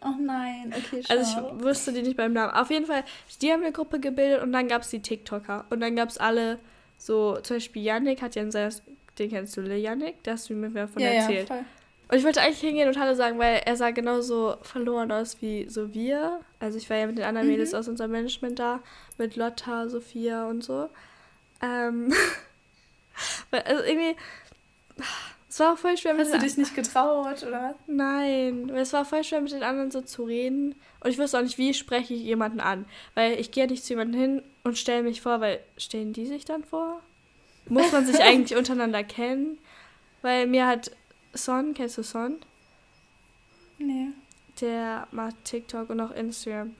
[0.00, 1.18] Oh nein, okay, schade.
[1.18, 2.54] Also ich wusste die nicht beim Namen.
[2.54, 3.02] Auf jeden Fall,
[3.42, 5.64] die haben eine Gruppe gebildet und dann gab es die TikToker.
[5.70, 6.60] Und dann gab es alle,
[6.98, 8.70] so zum Beispiel Yannick hat ja ein sehr,
[9.18, 10.22] den kennst du, Yannick?
[10.22, 11.48] Da hast du mir von ja, erzählt.
[11.48, 11.64] Ja, voll.
[12.10, 15.68] Und ich wollte eigentlich hingehen und Hallo sagen, weil er sah genauso verloren aus wie
[15.68, 16.40] so wir.
[16.58, 17.52] Also ich war ja mit den anderen mhm.
[17.52, 18.80] Mädels aus unserem Management da,
[19.18, 20.88] mit Lotta, Sophia und so.
[21.60, 22.12] Ähm,
[23.50, 24.16] also irgendwie,
[25.50, 27.74] es war auch voll schwer mit Hast du dich nicht getraut, oder?
[27.86, 30.76] Nein, es war voll schwer mit den anderen so zu reden.
[31.00, 32.86] Und ich wusste auch nicht, wie spreche ich jemanden an.
[33.14, 36.46] Weil ich gehe nicht zu jemandem hin und stelle mich vor, weil stellen die sich
[36.46, 37.02] dann vor?
[37.66, 39.58] Muss man sich eigentlich untereinander kennen?
[40.22, 40.90] Weil mir hat
[41.38, 42.36] Son, kennst du Son?
[43.78, 44.08] Nee.
[44.60, 46.74] Der macht TikTok und auch Instagram.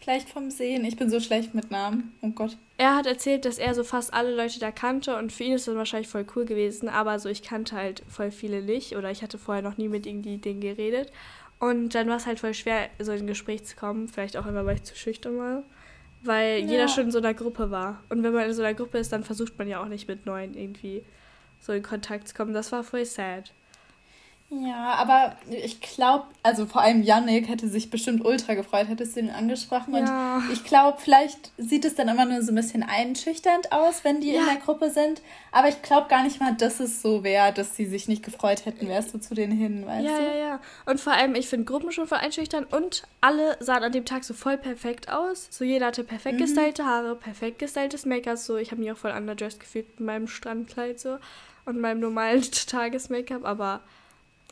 [0.00, 0.84] Vielleicht vom Sehen.
[0.84, 2.12] Ich bin so schlecht mit Namen.
[2.22, 2.56] Oh Gott.
[2.78, 5.66] Er hat erzählt, dass er so fast alle Leute da kannte und für ihn ist
[5.66, 9.22] das wahrscheinlich voll cool gewesen, aber so ich kannte halt voll viele nicht oder ich
[9.22, 11.10] hatte vorher noch nie mit irgendwie denen geredet.
[11.58, 14.08] Und dann war es halt voll schwer, so in ein Gespräch zu kommen.
[14.08, 15.62] Vielleicht auch immer, weil ich zu schüchtern war.
[16.22, 16.66] Weil ja.
[16.66, 18.02] jeder schon in so einer Gruppe war.
[18.10, 20.26] Und wenn man in so einer Gruppe ist, dann versucht man ja auch nicht mit
[20.26, 21.02] Neuen irgendwie
[21.60, 22.54] so in Kontakt zu kommen.
[22.54, 23.52] Das war voll sad.
[24.48, 29.20] Ja, aber ich glaube, also vor allem Yannick hätte sich bestimmt ultra gefreut, hättest du
[29.20, 29.96] ihn angesprochen.
[29.96, 30.36] Ja.
[30.36, 34.20] Und ich glaube, vielleicht sieht es dann immer nur so ein bisschen einschüchternd aus, wenn
[34.20, 34.40] die ja.
[34.40, 35.20] in der Gruppe sind.
[35.50, 38.66] Aber ich glaube gar nicht mal, dass es so wäre, dass sie sich nicht gefreut
[38.66, 40.24] hätten, wärst du zu denen hin, weißt ja, du?
[40.24, 40.60] Ja, ja, ja.
[40.84, 44.22] Und vor allem, ich finde Gruppen schon voll einschüchternd und alle sahen an dem Tag
[44.22, 45.48] so voll perfekt aus.
[45.50, 46.42] So jeder hatte perfekt mhm.
[46.44, 48.38] gestylte Haare, perfekt gestyltes Make-up.
[48.38, 51.18] So, ich habe mich auch voll underdressed gefühlt mit meinem Strandkleid so
[51.64, 53.80] und meinem normalen Tages-Make-up, aber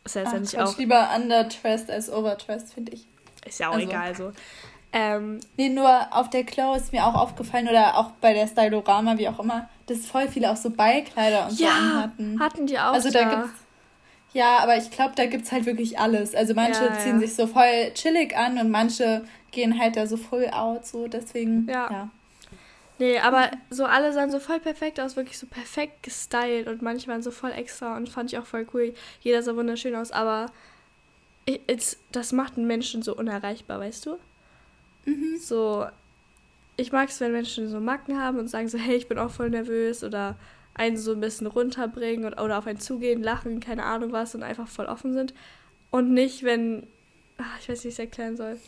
[0.05, 0.79] ist ja letztendlich Ach, auch.
[0.79, 3.07] lieber underdressed als overdressed, finde ich.
[3.47, 3.89] Ist ja auch also.
[3.89, 4.33] egal so.
[4.93, 9.19] Ähm, nee, nur auf der Klo ist mir auch aufgefallen oder auch bei der Stylorama,
[9.19, 12.41] wie auch immer, dass voll viele auch so Beikleider und ja, so anhatten.
[12.41, 12.93] hatten die auch.
[12.93, 13.65] Also da, da gibt's
[14.35, 16.35] ja, aber ich glaube, da gibt es halt wirklich alles.
[16.35, 17.27] Also manche ja, ziehen ja.
[17.27, 21.69] sich so voll chillig an und manche gehen halt da so full out, so deswegen,
[21.69, 21.89] ja.
[21.91, 22.09] ja.
[23.05, 27.07] Nee, aber so alle sahen so voll perfekt aus, wirklich so perfekt gestylt und manche
[27.07, 28.95] waren so voll extra und fand ich auch voll cool.
[29.21, 30.47] Jeder sah wunderschön aus, aber
[31.45, 34.17] it's, das macht einen Menschen so unerreichbar, weißt du?
[35.05, 35.37] Mhm.
[35.39, 35.85] So,
[36.79, 39.31] ich mag es, wenn Menschen so Macken haben und sagen so, hey, ich bin auch
[39.31, 40.37] voll nervös oder
[40.73, 44.43] einen so ein bisschen runterbringen oder, oder auf einen zugehen, lachen, keine Ahnung was und
[44.43, 45.35] einfach voll offen sind.
[45.91, 46.87] Und nicht, wenn,
[47.37, 48.59] ach, ich weiß nicht, wie ich es erklären soll.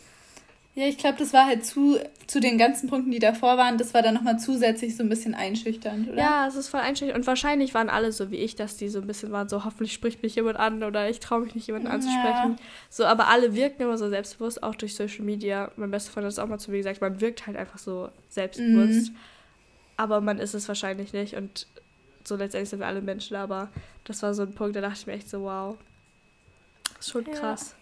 [0.77, 3.95] Ja, ich glaube, das war halt zu, zu den ganzen Punkten, die davor waren, das
[3.95, 6.17] war dann nochmal zusätzlich so ein bisschen einschüchternd, oder?
[6.19, 7.17] Ja, es ist voll einschüchternd.
[7.17, 9.91] Und wahrscheinlich waren alle so wie ich, dass die so ein bisschen waren, so hoffentlich
[9.91, 11.93] spricht mich jemand an oder ich traue mich nicht, jemanden ja.
[11.93, 12.57] anzusprechen.
[12.91, 15.71] So, aber alle wirken immer so selbstbewusst, auch durch Social Media.
[15.77, 18.09] Mein bester Freund hat es auch mal zu mir gesagt, man wirkt halt einfach so
[18.29, 19.09] selbstbewusst.
[19.09, 19.15] Mhm.
[19.95, 21.33] Aber man ist es wahrscheinlich nicht.
[21.33, 21.65] Und
[22.23, 23.69] so letztendlich sind wir alle Menschen, aber
[24.03, 25.75] das war so ein Punkt, da dachte ich mir echt so, wow.
[26.97, 27.33] Das ist schon ja.
[27.33, 27.75] krass.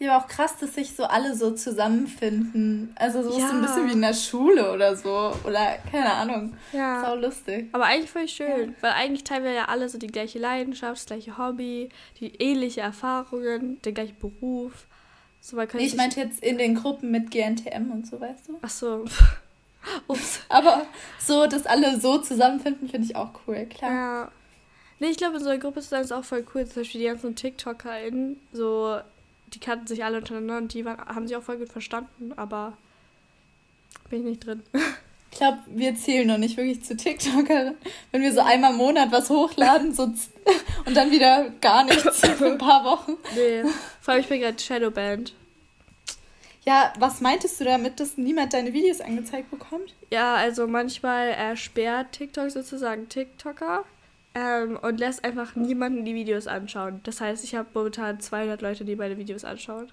[0.00, 2.94] Ja, aber auch krass, dass sich so alle so zusammenfinden.
[2.96, 3.48] Also so, ja.
[3.48, 5.34] so ein bisschen wie in der Schule oder so.
[5.44, 6.56] Oder keine Ahnung.
[6.72, 7.04] Ja.
[7.04, 7.68] Sau lustig.
[7.72, 8.70] Aber eigentlich voll schön.
[8.70, 8.74] Ja.
[8.80, 12.80] Weil eigentlich teilen wir ja alle so die gleiche Leidenschaft, das gleiche Hobby, die ähnliche
[12.80, 14.86] Erfahrungen, den gleichen Beruf.
[15.42, 18.58] So, nee, ich meinte jetzt in den Gruppen mit GNTM und so, weißt du?
[18.62, 19.04] Ach so.
[20.08, 20.40] Ups.
[20.48, 20.86] Aber
[21.18, 23.90] so, dass alle so zusammenfinden, finde ich auch cool, klar.
[23.90, 24.32] Ja.
[24.98, 26.66] Nee, ich glaube, in so einer Gruppe zu sein ist auch voll cool.
[26.66, 29.00] Zum Beispiel die ganzen TikTokerInnen, so
[29.54, 32.76] die kannten sich alle untereinander und die waren, haben sich auch voll gut verstanden, aber
[34.08, 34.62] bin ich nicht drin.
[35.32, 37.76] Ich glaube, wir zählen noch nicht wirklich zu TikTokerin.
[38.10, 40.02] Wenn wir so einmal im Monat was hochladen so
[40.86, 43.12] und dann wieder gar nichts für ein paar Wochen.
[43.36, 43.62] Nee,
[44.00, 45.32] vor allem ich bin gerade Shadowband.
[46.66, 49.94] Ja, was meintest du damit, dass niemand deine Videos angezeigt bekommt?
[50.10, 53.84] Ja, also manchmal ersperrt TikTok sozusagen TikToker
[54.34, 57.00] ähm, und lässt einfach niemanden die Videos anschauen.
[57.04, 59.90] Das heißt, ich habe momentan 200 Leute, die meine Videos anschauen.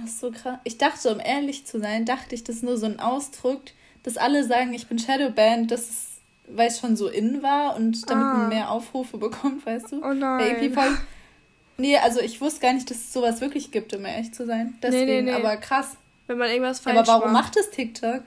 [0.00, 0.58] Das ist so krass.
[0.64, 3.62] Ich dachte, um ehrlich zu sein, dachte ich, das ist nur so ein Ausdruck,
[4.02, 6.06] dass alle sagen, ich bin Shadowband, das ist,
[6.46, 8.34] weil es schon so in war und damit ah.
[8.34, 10.04] man mehr Aufrufe bekommt, weißt du?
[10.04, 10.72] Oh nein.
[10.72, 10.96] voll,
[11.80, 14.74] Nee, also ich wusste gar nicht, dass es sowas wirklich gibt, um ehrlich zu sein.
[14.82, 15.32] Deswegen, nee, nee, nee.
[15.32, 15.96] aber krass.
[16.26, 17.54] Wenn man irgendwas falsch ja, Aber warum macht.
[17.54, 18.22] macht es TikTok?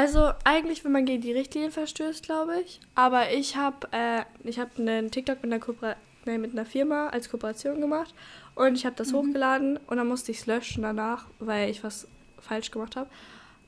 [0.00, 2.80] Also eigentlich, wenn man gegen die Richtlinien verstößt, glaube ich.
[2.94, 7.08] Aber ich habe äh, ich hab einen TikTok mit einer, Kooper nee, mit einer Firma
[7.08, 8.14] als Kooperation gemacht
[8.54, 9.16] und ich habe das mhm.
[9.16, 12.08] hochgeladen und dann musste ich es löschen danach, weil ich was
[12.40, 13.10] falsch gemacht habe.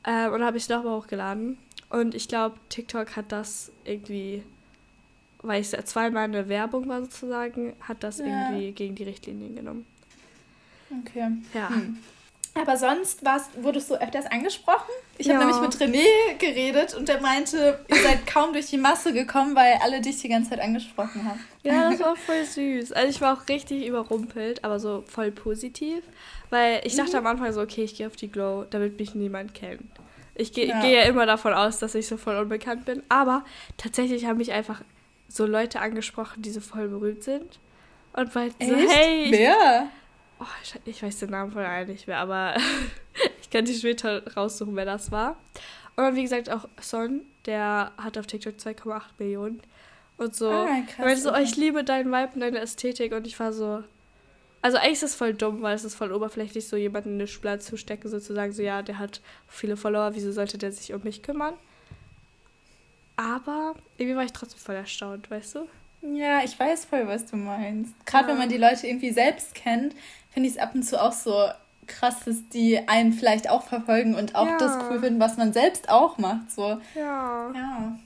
[0.05, 1.59] Äh, und dann habe ich es nochmal hochgeladen.
[1.91, 4.43] Und ich glaube, TikTok hat das irgendwie
[5.43, 8.25] weil es zweimal eine Werbung war sozusagen, hat das ja.
[8.25, 9.85] irgendwie gegen die Richtlinien genommen.
[11.01, 11.33] Okay.
[11.53, 11.69] Ja.
[11.69, 11.99] Hm.
[12.55, 13.23] Aber sonst
[13.63, 14.91] wurdest du öfters angesprochen?
[15.17, 15.35] Ich ja.
[15.35, 19.57] habe nämlich mit René geredet und der meinte, ihr seid kaum durch die Masse gekommen,
[19.57, 21.41] weil alle dich die ganze Zeit angesprochen haben.
[21.63, 22.93] Ja, das war voll süß.
[22.93, 26.05] Also ich war auch richtig überrumpelt, aber so voll positiv.
[26.51, 27.27] Weil ich dachte mhm.
[27.27, 29.91] am Anfang so, okay, ich gehe auf die Glow, damit mich niemand kennt.
[30.35, 30.81] Ich gehe ja.
[30.81, 33.03] geh ja immer davon aus, dass ich so voll unbekannt bin.
[33.09, 33.45] Aber
[33.79, 34.83] tatsächlich haben mich einfach
[35.29, 37.59] so Leute angesprochen, die so voll berühmt sind.
[38.13, 39.29] Und weil so, hey.
[39.31, 39.89] Wer?
[40.43, 42.57] Oh, ich, ich, weiß den Namen von einem nicht mehr, aber
[43.41, 45.37] ich kann die später raussuchen, wer das war.
[45.95, 49.61] Und dann, wie gesagt, auch Son, der hat auf TikTok 2,8 Millionen.
[50.17, 50.51] Und so.
[50.51, 51.39] Ah, krass, weil so, okay.
[51.41, 53.13] oh, ich liebe deinen Vibe und deine Ästhetik.
[53.13, 53.85] Und ich war so.
[54.63, 57.27] Also eigentlich ist es voll dumm, weil es ist voll oberflächlich, so jemanden in eine
[57.27, 61.03] Schublade zu stecken, sozusagen, so ja, der hat viele Follower, wieso sollte der sich um
[61.03, 61.55] mich kümmern?
[63.17, 65.69] Aber irgendwie war ich trotzdem voll erstaunt, weißt du?
[66.03, 67.95] Ja, ich weiß voll, was du meinst.
[68.07, 68.31] Gerade ja.
[68.31, 69.95] wenn man die Leute irgendwie selbst kennt,
[70.33, 71.49] finde ich es ab und zu auch so
[71.87, 74.59] krass, dass die einen vielleicht auch verfolgen und auch ja.
[74.59, 76.51] das cool finden, was man selbst auch macht.
[76.51, 76.81] So.
[76.95, 77.51] Ja.
[77.55, 77.99] Ja.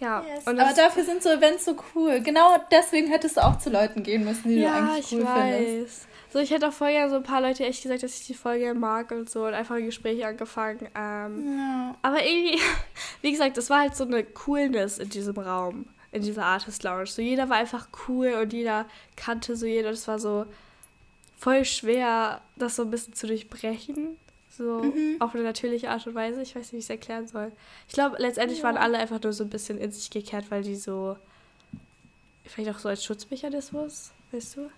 [0.00, 0.22] Ja.
[0.22, 0.46] Yes.
[0.46, 2.20] Aber dafür sind so Events so cool.
[2.20, 5.26] Genau deswegen hättest du auch zu Leuten gehen müssen, die ja, du eigentlich cool ich
[5.26, 5.64] weiß.
[5.64, 6.06] findest.
[6.32, 8.74] So, ich hätte auch vorher so ein paar Leute echt gesagt, dass ich die Folge
[8.74, 10.88] mag und so und einfach ein Gespräch angefangen.
[10.96, 11.94] Ähm, ja.
[12.02, 12.60] Aber irgendwie,
[13.22, 17.06] wie gesagt, es war halt so eine Coolness in diesem Raum, in dieser Artist Lounge.
[17.06, 19.90] So jeder war einfach cool und jeder kannte so jeder.
[19.90, 20.46] Das war so
[21.44, 24.16] voll schwer, das so ein bisschen zu durchbrechen.
[24.56, 25.16] So mhm.
[25.18, 26.40] auf eine natürliche Art und Weise.
[26.40, 27.52] Ich weiß nicht, wie ich es erklären soll.
[27.86, 28.64] Ich glaube, letztendlich ja.
[28.64, 31.16] waren alle einfach nur so ein bisschen in sich gekehrt, weil die so.
[32.46, 34.70] Vielleicht auch so als Schutzmechanismus, weißt du?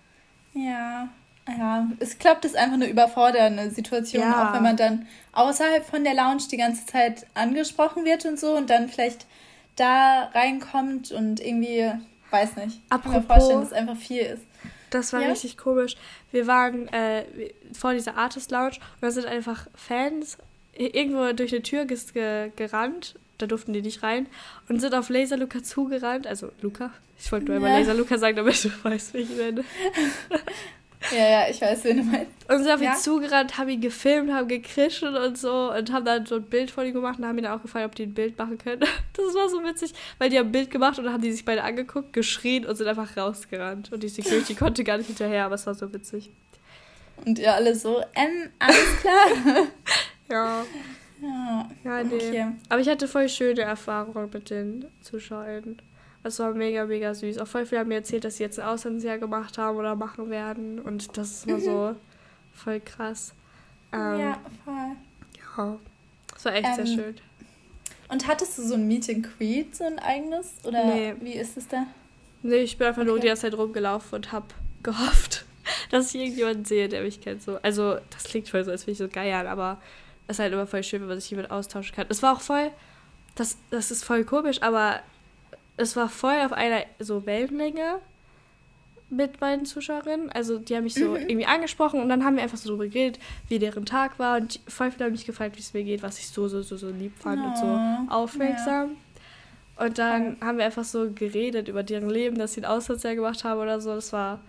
[0.53, 1.09] Ja.
[1.47, 1.87] Ja,
[2.19, 4.49] glaube, das ist einfach eine überfordernde Situation, ja.
[4.49, 8.57] auch wenn man dann außerhalb von der Lounge die ganze Zeit angesprochen wird und so
[8.57, 9.25] und dann vielleicht
[9.77, 11.89] da reinkommt und irgendwie,
[12.31, 14.43] weiß nicht, Apropos, kann mir vorstellen, dass es einfach viel ist.
[14.89, 15.29] Das war ja?
[15.29, 15.95] richtig komisch.
[16.31, 17.25] Wir waren äh,
[17.73, 20.37] vor dieser Artist Lounge und da sind einfach Fans
[20.73, 23.15] irgendwo durch eine Tür ge gerannt.
[23.37, 24.27] Da durften die nicht rein
[24.67, 26.25] und sind auf Laser Luca zugerannt.
[26.25, 26.91] Also Luca.
[27.19, 27.59] Ich wollte nur ja.
[27.59, 29.63] immer Laser Luca sagen, damit du weißt, wie ich meine.
[31.11, 32.31] Ja, ja, ich weiß, wen du meinst.
[32.49, 36.25] Und sind auf ihn zugerannt, haben ihn gefilmt, haben gekrischelt und so und haben dann
[36.25, 38.13] so ein Bild von ihm gemacht und haben ihn dann auch gefragt, ob die ein
[38.13, 38.81] Bild machen können.
[39.13, 41.43] Das war so witzig, weil die haben ein Bild gemacht und dann haben die sich
[41.43, 43.91] beide angeguckt, geschrien und sind einfach rausgerannt.
[43.91, 46.29] Und die Security konnte gar nicht hinterher, aber es war so witzig.
[47.25, 49.67] Und ihr alle so, ähm, alles klar.
[50.29, 50.63] ja.
[51.21, 52.15] Ja, ja nee.
[52.15, 52.47] Okay.
[52.69, 55.81] Aber ich hatte voll schöne Erfahrungen mit den Zuschauern.
[56.27, 57.37] Das war mega, mega süß.
[57.37, 60.29] Auch voll viele haben mir erzählt, dass sie jetzt ein Auslandsjahr gemacht haben oder machen
[60.29, 60.77] werden.
[60.77, 61.95] Und das ist mal so
[62.53, 63.33] voll krass.
[63.93, 64.97] Ähm, ja, voll.
[65.57, 65.77] Ja,
[66.33, 67.15] das war echt ähm, sehr schön.
[68.09, 70.55] Und hattest du so ein Meet and Greet, so ein eigenes?
[70.65, 71.15] Oder nee.
[71.21, 71.85] wie ist es da?
[72.43, 73.09] Nee, ich bin einfach okay.
[73.09, 75.45] nur die ganze Zeit rumgelaufen und hab gehofft,
[75.91, 77.41] dass ich irgendjemanden sehe, der mich kennt.
[77.41, 77.57] So.
[77.61, 79.81] Also, das klingt voll so, als würde ich so geiern, aber
[80.27, 82.05] es ist halt immer voll schön, wenn man sich jemand austauschen kann.
[82.09, 82.69] Das war auch voll,
[83.35, 84.99] das, das ist voll komisch, aber
[85.77, 87.99] es war voll auf einer so Wellenlänge
[89.09, 90.31] mit meinen Zuschauerinnen.
[90.31, 91.15] Also die haben mich so mhm.
[91.15, 94.59] irgendwie angesprochen und dann haben wir einfach so darüber geredet, wie deren Tag war und
[94.67, 96.89] voll viele haben mich gefragt, wie es mir geht, was ich so, so, so, so
[96.89, 98.91] lieb fand oh, und so aufmerksam.
[99.77, 99.85] Ja.
[99.85, 100.45] Und dann oh.
[100.45, 103.79] haben wir einfach so geredet über deren Leben, dass sie ein Auslandsjahr gemacht haben oder
[103.79, 103.95] so.
[103.95, 104.41] Das war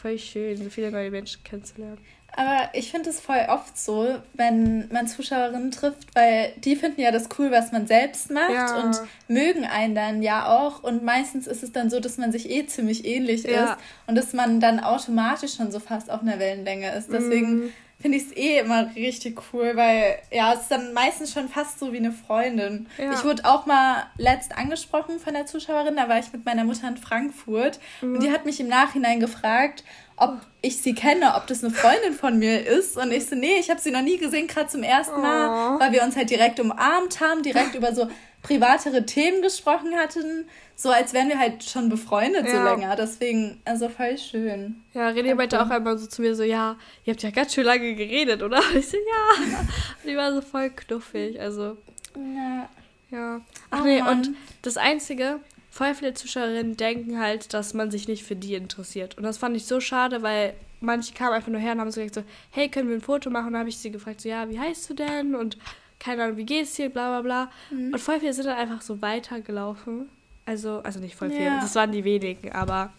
[0.00, 1.98] voll schön, so viele neue Menschen kennenzulernen.
[2.32, 7.10] Aber ich finde es voll oft so, wenn man Zuschauerinnen trifft, weil die finden ja
[7.10, 8.82] das cool, was man selbst macht ja.
[8.82, 10.82] und mögen einen dann ja auch.
[10.84, 13.72] Und meistens ist es dann so, dass man sich eh ziemlich ähnlich ja.
[13.72, 17.12] ist und dass man dann automatisch schon so fast auf einer Wellenlänge ist.
[17.12, 17.72] Deswegen mm.
[18.00, 21.78] Finde ich es eh immer richtig cool, weil ja, es ist dann meistens schon fast
[21.78, 22.88] so wie eine Freundin.
[22.98, 23.12] Ja.
[23.12, 26.88] Ich wurde auch mal letzt angesprochen von der Zuschauerin, da war ich mit meiner Mutter
[26.88, 28.14] in Frankfurt mm.
[28.14, 29.84] und die hat mich im Nachhinein gefragt,
[30.16, 32.98] ob ich sie kenne, ob das eine Freundin von mir ist.
[32.98, 35.80] Und ich so, nee, ich habe sie noch nie gesehen, gerade zum ersten Mal, oh.
[35.80, 38.08] weil wir uns halt direkt umarmt haben, direkt über so
[38.42, 42.52] privatere Themen gesprochen hatten, so als wären wir halt schon befreundet ja.
[42.52, 42.96] so länger.
[42.96, 44.82] Deswegen, also voll schön.
[44.94, 47.64] Ja, René meinte auch einmal so zu mir so, ja, ihr habt ja ganz schön
[47.64, 48.58] lange geredet, oder?
[48.58, 49.60] Und ich so, ja.
[49.60, 51.76] Und die war so voll knuffig, also.
[52.16, 52.68] Ja.
[53.10, 53.40] Ja.
[53.70, 54.18] Ach oh, nee, Mann.
[54.18, 54.30] und
[54.62, 59.16] das Einzige, voll viele Zuschauerinnen denken halt, dass man sich nicht für die interessiert.
[59.16, 62.00] Und das fand ich so schade, weil manche kamen einfach nur her und haben so
[62.00, 63.48] gesagt so, hey, können wir ein Foto machen?
[63.48, 65.34] Und dann habe ich sie gefragt, so, ja, wie heißt du denn?
[65.34, 65.58] Und
[66.00, 66.90] keine Ahnung, wie geht's dir?
[66.90, 67.50] Bla bla bla.
[67.70, 67.92] Mhm.
[67.92, 70.08] Und voll viele sind dann einfach so weitergelaufen.
[70.46, 71.60] Also, also nicht voll viele, ja.
[71.60, 72.92] das waren die wenigen, aber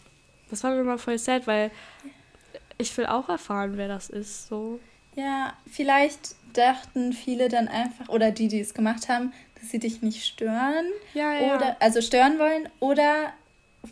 [0.49, 1.71] das war mir immer voll sad, weil
[2.77, 4.47] ich will auch erfahren, wer das ist.
[4.47, 4.79] So.
[5.15, 10.01] Ja, vielleicht dachten viele dann einfach, oder die, die es gemacht haben, dass sie dich
[10.01, 10.85] nicht stören.
[11.13, 11.55] Ja, ja.
[11.55, 12.69] Oder, also stören wollen.
[12.79, 13.33] Oder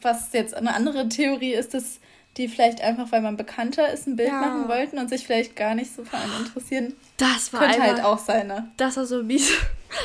[0.01, 1.99] was jetzt eine andere Theorie ist, dass
[2.37, 4.39] die vielleicht einfach, weil man bekannter ist, ein Bild ja.
[4.39, 6.93] machen wollten und sich vielleicht gar nicht so für einen interessieren.
[7.17, 8.71] Das war Könnte einmal, halt auch sein, ne?
[8.77, 9.51] Das war so mies.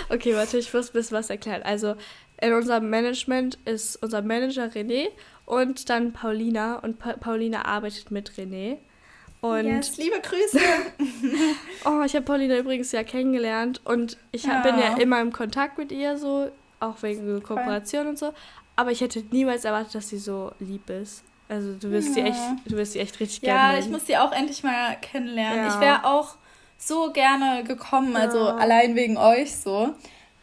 [0.09, 1.63] Okay, warte, ich muss ein bisschen was erklären.
[1.63, 1.95] Also
[2.41, 5.09] in unserem Management ist unser Manager René
[5.45, 8.79] und dann Paulina und pa Paulina arbeitet mit René.
[9.43, 10.59] Und yes, liebe Grüße.
[11.85, 14.63] oh, ich habe Paulina übrigens ja kennengelernt und ich ja.
[14.63, 18.33] bin ja immer im Kontakt mit ihr so, auch wegen Kooperation und so.
[18.75, 21.23] Aber ich hätte niemals erwartet, dass sie so lieb ist.
[21.55, 22.15] Also du wirst ja.
[22.15, 23.79] sie echt, du wirst sie echt richtig ja, gerne.
[23.79, 25.59] Ja, ich muss sie auch endlich mal kennenlernen.
[25.59, 25.69] Ja.
[25.69, 26.35] Ich wäre auch
[26.79, 29.95] so gerne gekommen, also allein wegen euch so.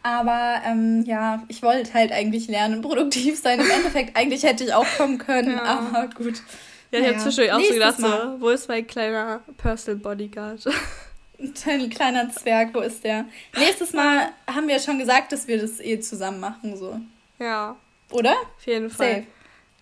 [0.02, 3.60] Aber ähm, ja, ich wollte halt eigentlich lernen, produktiv sein.
[3.60, 6.42] Im Endeffekt, eigentlich hätte ich auch kommen können, aber gut.
[6.90, 7.14] Ja, ich naja.
[7.14, 10.64] habe zwischendurch auch so gedacht, so, wo ist mein kleiner Personal Bodyguard?
[11.64, 13.24] Dein kleiner Zwerg, wo ist der?
[13.58, 17.00] Nächstes Mal haben wir schon gesagt, dass wir das eh zusammen machen, so.
[17.38, 17.76] Ja.
[18.10, 18.32] Oder?
[18.32, 19.14] Auf jeden Fall.
[19.14, 19.26] Safe.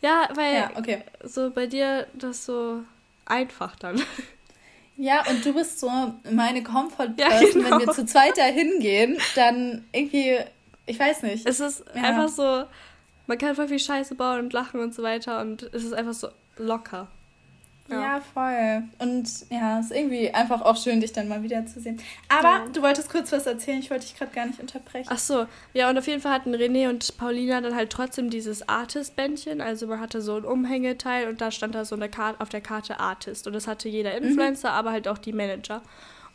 [0.03, 1.03] Ja, weil ja, okay.
[1.23, 2.83] so bei dir das so
[3.27, 4.01] einfach dann.
[4.97, 5.91] Ja, und du bist so
[6.31, 7.71] meine Comfort ja, genau.
[7.71, 10.37] wenn wir zu zweit da hingehen, dann irgendwie,
[10.85, 11.47] ich weiß nicht.
[11.49, 12.03] Es ist ja.
[12.03, 12.65] einfach so,
[13.27, 16.13] man kann voll viel Scheiße bauen und lachen und so weiter und es ist einfach
[16.13, 17.09] so locker.
[17.91, 18.01] Ja.
[18.01, 18.85] ja, voll.
[18.99, 22.01] Und ja, es ist irgendwie einfach auch schön, dich dann mal wiederzusehen.
[22.29, 22.67] Aber ja.
[22.73, 25.09] du wolltest kurz was erzählen, ich wollte dich gerade gar nicht unterbrechen.
[25.13, 28.69] Ach so, ja, und auf jeden Fall hatten René und Paulina dann halt trotzdem dieses
[28.69, 29.61] Artist-Bändchen.
[29.61, 32.61] Also man hatte so ein Umhängeteil und da stand da so eine Karte auf der
[32.61, 33.47] Karte Artist.
[33.47, 34.29] Und das hatte jeder mhm.
[34.29, 34.77] Influencer, mhm.
[34.77, 35.83] aber halt auch die Manager.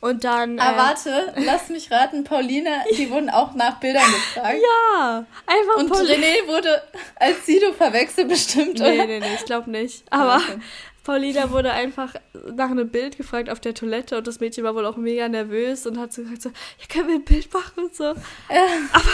[0.02, 0.60] Und dann.
[0.60, 4.60] Ah, äh, warte, lass mich raten, Paulina, die wurden auch nach Bildern gefragt.
[4.62, 6.14] Ja, einfach Und Paulina.
[6.14, 6.84] René wurde
[7.16, 9.06] als Sido verwechselt bestimmt, nee, oder?
[9.08, 10.04] Nee, nee, ich glaube nicht.
[10.12, 10.60] Aber okay.
[11.06, 12.16] Paulina wurde einfach
[12.56, 15.86] nach einem Bild gefragt auf der Toilette und das Mädchen war wohl auch mega nervös
[15.86, 18.04] und hat so gesagt so, ja, können wir ein Bild machen und so.
[18.04, 18.14] Ja.
[18.92, 19.12] Aber,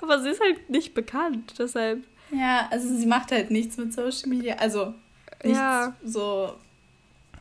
[0.00, 2.04] aber sie ist halt nicht bekannt, deshalb.
[2.30, 4.94] Ja, also sie macht halt nichts mit Social Media, also
[5.42, 5.96] nichts ja.
[6.04, 6.54] so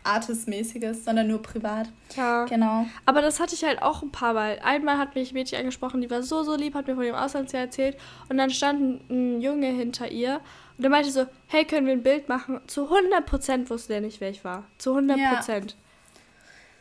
[0.04, 1.90] Artist-mäßiges, sondern nur privat.
[2.16, 2.46] Ja.
[2.46, 2.88] Genau.
[3.06, 4.60] Aber das hatte ich halt auch ein paar Mal.
[4.64, 7.16] Einmal hat mich ein Mädchen angesprochen, die war so, so lieb, hat mir von ihrem
[7.16, 7.98] Auslandsjahr erzählt
[8.30, 10.42] und dann stand ein Junge hinter ihr
[10.78, 12.62] und er meinte so, hey, können wir ein Bild machen?
[12.68, 14.64] Zu 100% wusste er nicht, wer ich war.
[14.78, 15.18] Zu 100%.
[15.18, 15.42] Ja.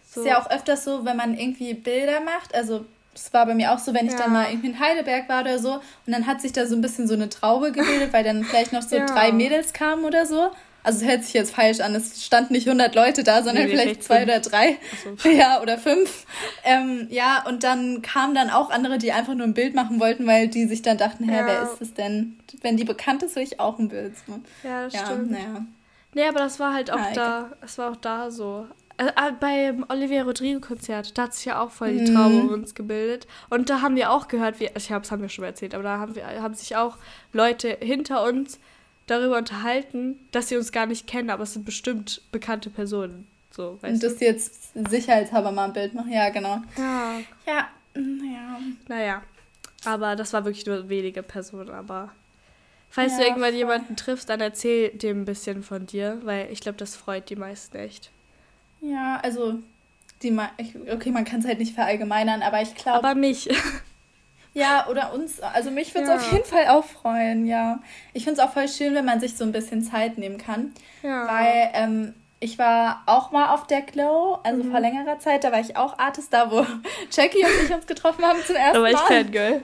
[0.06, 0.20] So.
[0.20, 3.72] Ist ja auch öfters so, wenn man irgendwie Bilder macht, also es war bei mir
[3.72, 4.18] auch so, wenn ich ja.
[4.18, 6.82] dann mal irgendwie in Heidelberg war oder so und dann hat sich da so ein
[6.82, 9.06] bisschen so eine Traube gebildet, weil dann vielleicht noch so ja.
[9.06, 10.50] drei Mädels kamen oder so
[10.86, 13.70] also es hört sich jetzt falsch an, es stand nicht 100 Leute da, sondern nee,
[13.70, 14.28] vielleicht zwei fünf.
[14.28, 14.76] oder drei.
[15.02, 15.28] So.
[15.36, 16.26] Ja, oder fünf.
[16.62, 20.28] Ähm, ja, und dann kamen dann auch andere, die einfach nur ein Bild machen wollten,
[20.28, 21.46] weil die sich dann dachten, hä, ja.
[21.46, 22.38] wer ist es denn?
[22.62, 24.14] Wenn die bekannt ist, will ich auch ein Bild.
[24.62, 25.32] Ja, das ja, stimmt.
[25.32, 25.66] Naja.
[26.14, 28.68] Nee, aber das war halt auch ja, da, es war auch da so.
[28.96, 32.76] Äh, äh, beim Olivia Rodrigo-Konzert, da hat sich ja auch voll die Traube um uns
[32.76, 33.26] gebildet.
[33.50, 35.74] Und da haben wir auch gehört, wie, ich habe es haben wir schon mal erzählt,
[35.74, 36.96] aber da haben, wir, haben sich auch
[37.32, 38.60] Leute hinter uns
[39.06, 43.26] darüber unterhalten, dass sie uns gar nicht kennen, aber es sind bestimmt bekannte Personen.
[43.50, 46.60] So, weißt Und dass sie jetzt sicherheitshalber mal ein Bild machen, ja, genau.
[46.76, 47.20] Ja.
[47.46, 48.60] Ja, naja.
[48.88, 49.22] Naja.
[49.84, 52.12] Aber das war wirklich nur wenige Personen, aber.
[52.90, 53.58] Falls ja, du irgendwann voll.
[53.58, 57.36] jemanden triffst, dann erzähl dem ein bisschen von dir, weil ich glaube, das freut die
[57.36, 58.10] meisten echt.
[58.80, 59.58] Ja, also
[60.22, 60.36] die
[60.92, 62.98] okay, man kann es halt nicht verallgemeinern, aber ich glaube.
[62.98, 63.48] Aber mich.
[64.56, 65.38] Ja, oder uns.
[65.40, 66.16] Also mich würde es ja.
[66.16, 67.78] auf jeden Fall auch freuen, ja.
[68.14, 70.72] Ich finde es auch voll schön, wenn man sich so ein bisschen Zeit nehmen kann.
[71.02, 71.28] Ja.
[71.28, 74.70] Weil ähm, ich war auch mal auf der Glow, also mhm.
[74.70, 76.64] vor längerer Zeit, da war ich auch Artist, da wo
[77.12, 78.92] Jackie und ich uns getroffen haben zum ersten Mal.
[78.92, 79.62] Da war ich Fangirl.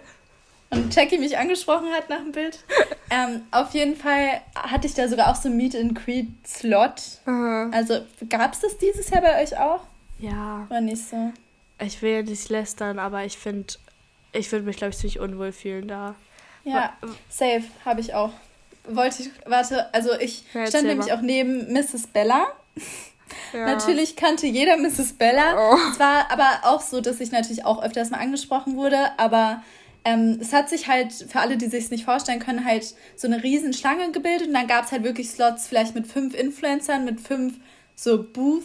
[0.69, 2.63] Und Jackie mich angesprochen hat nach dem Bild.
[3.11, 7.03] ähm, auf jeden Fall hatte ich da sogar auch so ein Meet and Creed Slot.
[7.25, 7.71] Mhm.
[7.75, 9.81] Also gab es das dieses Jahr bei euch auch?
[10.19, 10.67] Ja.
[10.69, 11.33] War nicht so.
[11.79, 13.75] Ich will ja nicht lästern, aber ich finde,
[14.33, 16.15] ich würde mich, glaube ich, ziemlich unwohl fühlen da.
[16.65, 16.97] Ja,
[17.29, 18.33] safe, habe ich auch.
[18.85, 21.17] Wollte ich, warte, also ich ja, stand nämlich mal.
[21.17, 22.09] auch neben Mrs.
[22.09, 22.47] Bella.
[23.55, 23.65] Ja.
[23.65, 25.15] Natürlich kannte jeder Mrs.
[25.15, 25.55] Bella.
[25.57, 25.79] Oh.
[25.91, 29.63] Es war aber auch so, dass ich natürlich auch öfters mal angesprochen wurde, aber
[30.05, 33.27] ähm, es hat sich halt, für alle, die sich es nicht vorstellen können, halt so
[33.27, 37.05] eine riesen Schlange gebildet und dann gab es halt wirklich Slots vielleicht mit fünf Influencern,
[37.05, 37.55] mit fünf
[37.95, 38.65] so Booth,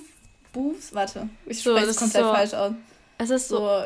[0.51, 2.71] Booths, warte, ich so, spreche es komplett so, falsch aus.
[3.19, 3.83] Es ist so, so,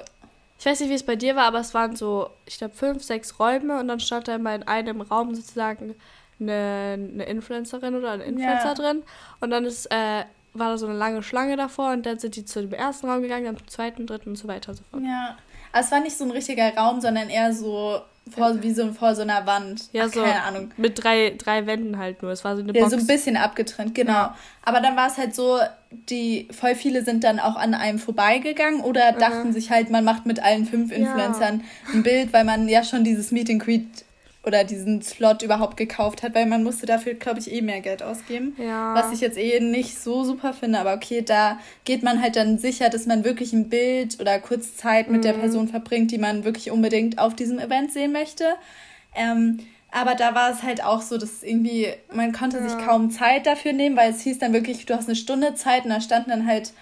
[0.61, 3.01] ich weiß nicht, wie es bei dir war, aber es waren so, ich glaube, fünf,
[3.01, 5.95] sechs Räume und dann stand da immer in einem Raum sozusagen
[6.39, 8.73] eine, eine Influencerin oder ein Influencer ja.
[8.75, 9.01] drin
[9.39, 12.45] und dann ist, äh, war da so eine lange Schlange davor und dann sind die
[12.45, 15.01] zu dem ersten Raum gegangen, dann zum zweiten, dritten und so weiter und so fort.
[15.01, 15.35] Ja,
[15.71, 17.99] aber es war nicht so ein richtiger Raum, sondern eher so
[18.29, 19.89] vor, wie so vor so einer Wand.
[19.93, 20.21] Ja, Ach, so.
[20.21, 20.71] Keine Ahnung.
[20.77, 22.31] Mit drei, drei Wänden halt nur.
[22.31, 22.93] Es war so eine ja, Box.
[22.93, 24.11] so ein bisschen abgetrennt, genau.
[24.11, 24.37] Ja.
[24.63, 25.59] Aber dann war es halt so,
[26.09, 29.53] die voll viele sind dann auch an einem vorbeigegangen oder dachten mhm.
[29.53, 31.93] sich halt, man macht mit allen fünf Influencern ja.
[31.93, 33.87] ein Bild, weil man ja schon dieses Meet and Greet
[34.43, 38.01] oder diesen Slot überhaupt gekauft hat, weil man musste dafür, glaube ich, eh mehr Geld
[38.01, 38.55] ausgeben.
[38.57, 38.95] Ja.
[38.95, 42.57] Was ich jetzt eh nicht so super finde, aber okay, da geht man halt dann
[42.57, 45.25] sicher, dass man wirklich ein Bild oder kurz Zeit mit mhm.
[45.25, 48.45] der Person verbringt, die man wirklich unbedingt auf diesem Event sehen möchte.
[49.15, 49.59] Ähm,
[49.91, 52.67] aber da war es halt auch so, dass irgendwie, man konnte ja.
[52.67, 55.83] sich kaum Zeit dafür nehmen, weil es hieß dann wirklich, du hast eine Stunde Zeit
[55.83, 56.73] und da standen dann halt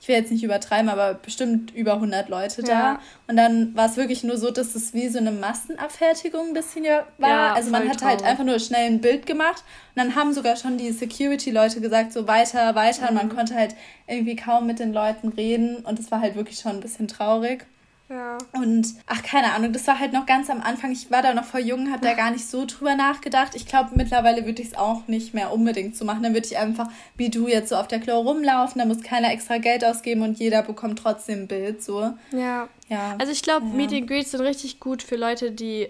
[0.00, 2.72] ich will jetzt nicht übertreiben, aber bestimmt über 100 Leute da.
[2.72, 3.00] Ja.
[3.26, 6.84] Und dann war es wirklich nur so, dass es wie so eine Massenabfertigung ein bisschen
[6.84, 7.28] war.
[7.28, 9.64] Ja, also man hat halt einfach nur schnell ein Bild gemacht
[9.94, 13.02] und dann haben sogar schon die Security-Leute gesagt, so weiter, weiter.
[13.02, 13.08] Mhm.
[13.08, 13.36] Und man mhm.
[13.36, 13.74] konnte halt
[14.06, 17.66] irgendwie kaum mit den Leuten reden und es war halt wirklich schon ein bisschen traurig.
[18.08, 18.36] Ja.
[18.52, 20.92] Und ach, keine Ahnung, das war halt noch ganz am Anfang.
[20.92, 23.54] Ich war da noch voll jung, habe da gar nicht so drüber nachgedacht.
[23.54, 26.22] Ich glaube, mittlerweile würde ich es auch nicht mehr unbedingt so machen.
[26.22, 29.32] Dann würde ich einfach wie du jetzt so auf der Klo rumlaufen, da muss keiner
[29.32, 31.82] extra Geld ausgeben und jeder bekommt trotzdem ein Bild.
[31.82, 32.12] So.
[32.32, 32.68] Ja.
[32.88, 33.16] ja.
[33.18, 33.72] Also ich glaube, ja.
[33.72, 35.88] Meet and Greets sind richtig gut für Leute, die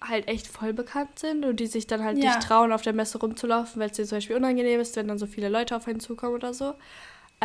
[0.00, 2.26] halt echt voll bekannt sind und die sich dann halt ja.
[2.26, 5.18] nicht trauen, auf der Messe rumzulaufen, weil es dir zum Beispiel unangenehm ist, wenn dann
[5.18, 6.74] so viele Leute auf einen zukommen oder so.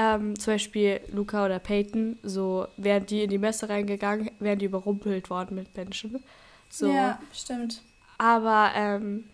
[0.02, 4.66] Ähm, zum Beispiel Luca oder Peyton, so wären die in die Messe reingegangen, wären die
[4.66, 6.24] überrumpelt worden mit Menschen.
[6.70, 6.88] So.
[6.88, 7.82] Ja, stimmt.
[8.18, 9.26] Aber ähm,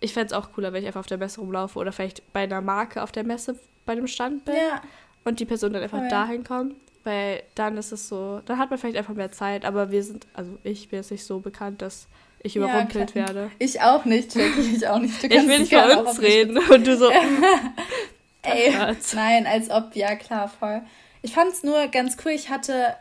[0.00, 2.40] ich fände es auch cooler, wenn ich einfach auf der Messe rumlaufe oder vielleicht bei
[2.40, 4.82] einer Marke auf der Messe bei einem Stand bin ja.
[5.24, 6.08] und die Person dann einfach ja.
[6.08, 6.74] dahin kommt.
[7.02, 10.26] Weil dann ist es so, dann hat man vielleicht einfach mehr Zeit, aber wir sind,
[10.34, 12.06] also ich bin jetzt nicht so bekannt, dass
[12.42, 13.50] ich überrumpelt ja, werde.
[13.58, 15.24] Ich auch nicht, Jackie, ich auch nicht.
[15.24, 17.10] Ich will nicht bei uns reden und du so.
[18.44, 18.72] Ey,
[19.14, 20.82] nein, als ob, ja klar, voll.
[21.22, 22.32] Ich fand es nur ganz cool.
[22.32, 22.96] Ich hatte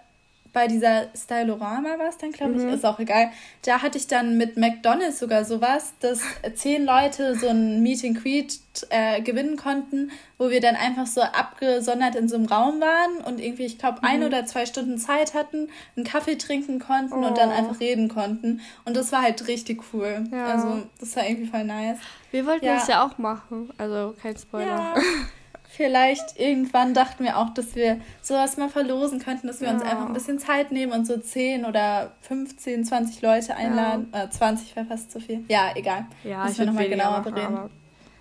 [0.54, 2.70] bei dieser Stylorama war es dann, glaube ich, mhm.
[2.70, 3.32] ist auch egal.
[3.66, 6.22] Da hatte ich dann mit McDonalds sogar sowas, dass
[6.54, 11.22] zehn Leute so ein Meet and Greet äh, gewinnen konnten, wo wir dann einfach so
[11.22, 14.08] abgesondert in so einem Raum waren und irgendwie, ich glaube, mhm.
[14.08, 17.28] ein oder zwei Stunden Zeit hatten, einen Kaffee trinken konnten oh.
[17.28, 17.54] und dann oh.
[17.54, 18.62] einfach reden konnten.
[18.86, 20.24] Und das war halt richtig cool.
[20.32, 20.46] Ja.
[20.46, 21.98] Also, das war irgendwie voll nice.
[22.30, 22.76] Wir wollten ja.
[22.76, 24.68] das ja auch machen, also kein Spoiler.
[24.68, 24.96] Ja.
[25.76, 29.74] vielleicht irgendwann dachten wir auch, dass wir sowas mal verlosen könnten, dass wir ja.
[29.74, 34.08] uns einfach ein bisschen Zeit nehmen und so 10 oder 15, 20 Leute einladen.
[34.14, 34.26] Ja.
[34.26, 35.44] Äh, 20 wäre fast zu viel.
[35.48, 36.06] Ja, egal.
[36.24, 37.58] Ja, Müssen wir nochmal genauer bereden.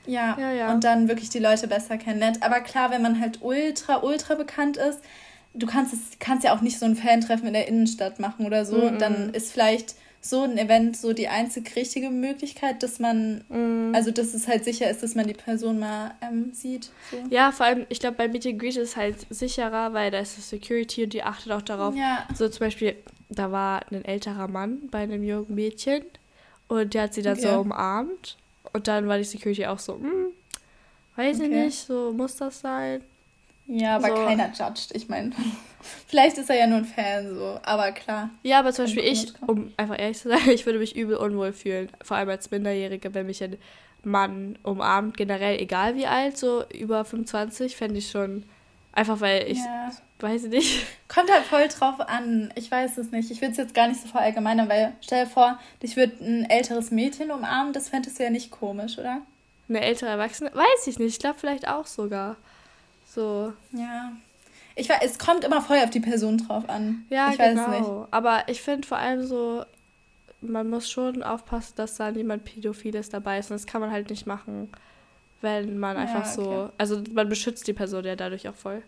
[0.07, 2.43] Ja, ja, ja, und dann wirklich die Leute besser kennenlernt.
[2.43, 5.01] Aber klar, wenn man halt ultra, ultra bekannt ist,
[5.55, 8.65] du kannst es, kannst ja auch nicht so ein Fan-Treffen in der Innenstadt machen oder
[8.65, 8.91] so.
[8.91, 8.99] Mhm.
[8.99, 9.95] Dann ist vielleicht
[10.25, 13.93] so ein Event so die einzig richtige Möglichkeit, dass man, mm.
[13.93, 16.91] also dass es halt sicher ist, dass man die Person mal ähm, sieht.
[17.11, 17.17] So.
[17.29, 20.21] Ja, vor allem, ich glaube, bei Meet and Greet ist es halt sicherer, weil da
[20.21, 21.97] ist das Security und die achtet auch darauf.
[21.97, 22.29] Ja.
[22.37, 22.95] So zum Beispiel,
[23.31, 26.05] da war ein älterer Mann bei einem jungen Mädchen
[26.69, 27.49] und der hat sie dann okay.
[27.49, 28.37] so umarmt
[28.73, 30.27] und dann war die Security auch so, hm,
[31.17, 31.47] weiß okay.
[31.47, 33.03] ich nicht, so muss das sein.
[33.67, 34.15] Ja, aber so.
[34.15, 34.95] keiner judged.
[34.95, 35.31] Ich meine,
[36.07, 38.31] vielleicht ist er ja nur ein Fan, so, aber klar.
[38.43, 41.53] Ja, aber zum Beispiel ich, um einfach ehrlich zu sein, ich würde mich übel unwohl
[41.53, 43.57] fühlen, vor allem als Minderjährige, wenn mich ein
[44.05, 48.45] Mann umarmt, generell egal wie alt, so über 25, fände ich schon
[48.93, 49.91] einfach, weil ich, ja.
[50.21, 50.85] weiß nicht.
[51.09, 53.31] Kommt halt voll drauf an, ich weiß es nicht.
[53.31, 56.51] Ich würde es jetzt gar nicht so verallgemeinern, weil stell dir vor, dich würde ein
[56.51, 59.23] älteres Mädchen umarmen, das fändest du ja nicht komisch, oder?
[59.69, 60.51] Eine ältere Erwachsene?
[60.53, 62.37] Weiß ich nicht, ich glaube vielleicht auch sogar.
[63.15, 63.53] So.
[63.73, 64.13] Ja.
[64.75, 67.05] Ich weiß, es kommt immer voll auf die Person drauf an.
[67.11, 68.09] Ja, ich weiß genau.
[68.11, 69.65] Aber ich finde vor allem so,
[70.41, 73.51] man muss schon aufpassen, dass da niemand Pädophiles dabei ist.
[73.51, 74.71] Und das kann man halt nicht machen,
[75.43, 76.43] wenn man ja, einfach so.
[76.43, 76.73] Okay.
[76.79, 78.83] Also man beschützt die Person ja dadurch auch voll.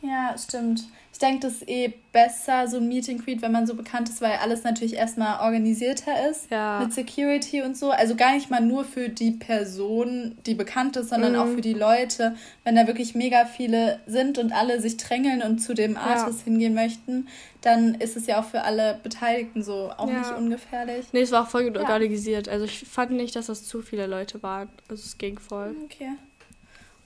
[0.00, 0.84] Ja, stimmt.
[1.12, 4.08] Ich denke, das ist eh besser, so ein Meet and Greet, wenn man so bekannt
[4.08, 6.48] ist, weil alles natürlich erstmal organisierter ist.
[6.48, 6.78] Ja.
[6.80, 7.90] Mit Security und so.
[7.90, 11.38] Also gar nicht mal nur für die Person, die bekannt ist, sondern mhm.
[11.38, 12.36] auch für die Leute.
[12.62, 16.44] Wenn da wirklich mega viele sind und alle sich drängeln und zu dem Artist ja.
[16.44, 17.26] hingehen möchten,
[17.62, 20.20] dann ist es ja auch für alle Beteiligten so auch ja.
[20.20, 21.06] nicht ungefährlich.
[21.12, 22.48] Nee, es war auch voll gut organisiert.
[22.48, 24.68] Also ich fand nicht, dass das zu viele Leute waren.
[24.88, 25.74] Also es ging voll.
[25.84, 26.12] Okay.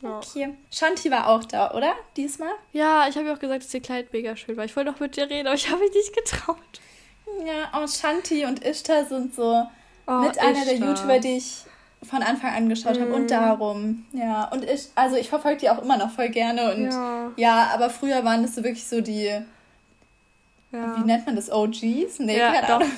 [0.02, 0.54] Okay.
[0.72, 1.92] Shanti war auch da, oder?
[2.16, 2.50] Diesmal?
[2.72, 4.64] Ja, ich habe ja auch gesagt, dass ihr Kleid mega schön war.
[4.64, 6.56] Ich wollte auch mit dir reden, aber ich habe mich nicht getraut.
[7.46, 9.64] Ja, und Shanti und Ishtar sind so
[10.06, 10.48] oh, mit Ishtar.
[10.48, 11.64] einer der YouTuber, die ich
[12.02, 13.02] von Anfang an geschaut mm.
[13.02, 13.14] habe.
[13.14, 13.28] Und mhm.
[13.28, 14.48] darum, ja.
[14.48, 16.74] Und ich, also ich verfolge die auch immer noch voll gerne.
[16.74, 19.44] Und ja, ja aber früher waren das so wirklich so die, ja.
[20.72, 22.18] wie nennt man das, OGs?
[22.18, 22.90] Nee, ja, keine Ahnung.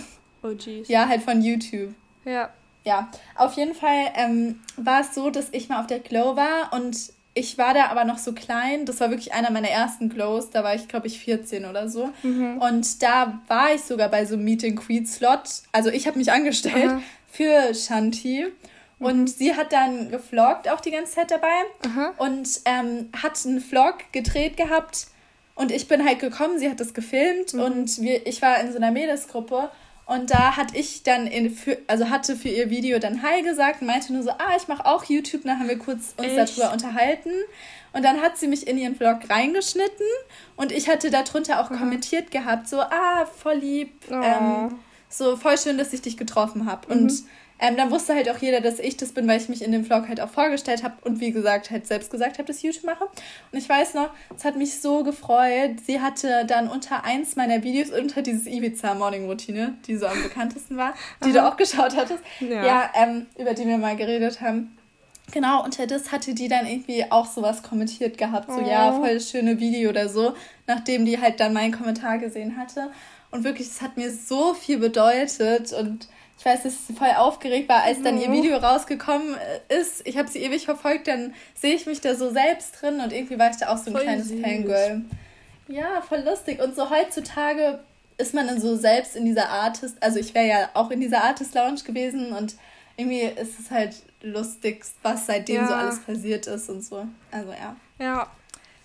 [0.42, 0.88] OGs.
[0.88, 1.94] Ja, halt von YouTube.
[2.24, 2.50] Ja
[2.84, 6.72] ja, auf jeden Fall ähm, war es so, dass ich mal auf der Glow war
[6.72, 6.96] und
[7.34, 8.86] ich war da aber noch so klein.
[8.86, 10.50] Das war wirklich einer meiner ersten Glows.
[10.50, 12.10] Da war ich, glaube ich, 14 oder so.
[12.22, 12.58] Mhm.
[12.58, 15.62] Und da war ich sogar bei so einem Meet and Greet Slot.
[15.72, 17.02] Also ich habe mich angestellt Aha.
[17.28, 18.46] für Shanti.
[19.00, 19.06] Mhm.
[19.06, 21.48] Und sie hat dann gefloggt auch die ganze Zeit dabei.
[21.84, 22.14] Aha.
[22.18, 25.08] Und ähm, hat einen Vlog gedreht gehabt.
[25.56, 27.54] Und ich bin halt gekommen, sie hat das gefilmt.
[27.54, 27.60] Mhm.
[27.60, 29.70] Und wir, ich war in so einer Mädelsgruppe.
[30.06, 33.80] Und da hatte ich dann in, für, also hatte für ihr Video dann Hi gesagt
[33.80, 35.42] und meinte nur so, ah, ich mache auch YouTube.
[35.44, 36.58] dann haben wir kurz uns Echt?
[36.58, 37.30] darüber unterhalten.
[37.94, 40.06] Und dann hat sie mich in ihren Vlog reingeschnitten
[40.56, 41.78] und ich hatte darunter auch mhm.
[41.78, 44.14] kommentiert gehabt, so, ah, voll lieb, oh.
[44.14, 44.78] ähm,
[45.08, 46.92] so voll schön, dass ich dich getroffen habe.
[46.92, 47.02] Mhm.
[47.02, 47.12] Und
[47.58, 49.84] ähm, dann wusste halt auch jeder, dass ich das bin, weil ich mich in dem
[49.84, 52.84] Vlog halt auch vorgestellt habe und wie gesagt halt selbst gesagt habe, dass ich YouTube
[52.84, 53.04] mache.
[53.04, 55.80] Und ich weiß noch, es hat mich so gefreut.
[55.86, 60.22] Sie hatte dann unter eins meiner Videos, unter dieses Ibiza Morning Routine, die so am
[60.22, 60.94] bekanntesten war,
[61.24, 64.76] die du auch geschaut hattest, ja, ja ähm, über die wir mal geredet haben.
[65.32, 68.68] Genau, unter das hatte die dann irgendwie auch sowas kommentiert gehabt, so oh.
[68.68, 70.34] ja, voll das schöne Video oder so,
[70.66, 72.90] nachdem die halt dann meinen Kommentar gesehen hatte.
[73.30, 76.08] Und wirklich, es hat mir so viel bedeutet und
[76.38, 78.34] ich weiß, dass sie voll aufgeregt war, als dann ihr mhm.
[78.34, 79.36] Video rausgekommen
[79.68, 80.06] ist.
[80.06, 83.38] Ich habe sie ewig verfolgt, dann sehe ich mich da so selbst drin und irgendwie
[83.38, 84.40] war ich da auch so ein voll kleines süß.
[84.40, 85.02] Fangirl.
[85.68, 86.60] Ja, voll lustig.
[86.60, 87.80] Und so heutzutage
[88.18, 91.24] ist man dann so selbst in dieser Artist, also ich wäre ja auch in dieser
[91.24, 92.56] Artist Lounge gewesen und
[92.96, 95.66] irgendwie ist es halt lustig, was seitdem ja.
[95.66, 97.06] so alles passiert ist und so.
[97.30, 97.76] Also ja.
[97.98, 98.30] Ja.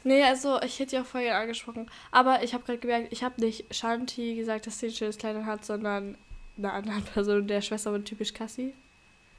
[0.04, 1.90] Nee, also ich hätte ja auch vorher angesprochen.
[2.12, 5.36] Aber ich habe gerade gemerkt, ich habe nicht Shanti gesagt, dass sie ein schönes Kleid
[5.46, 6.18] hat, sondern
[6.60, 8.74] einer anderen Person, der Schwester von typisch Cassie.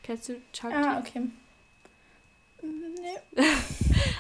[0.02, 0.76] Kennst du Chanti?
[0.76, 1.22] Ah, okay.
[2.62, 3.42] Nee.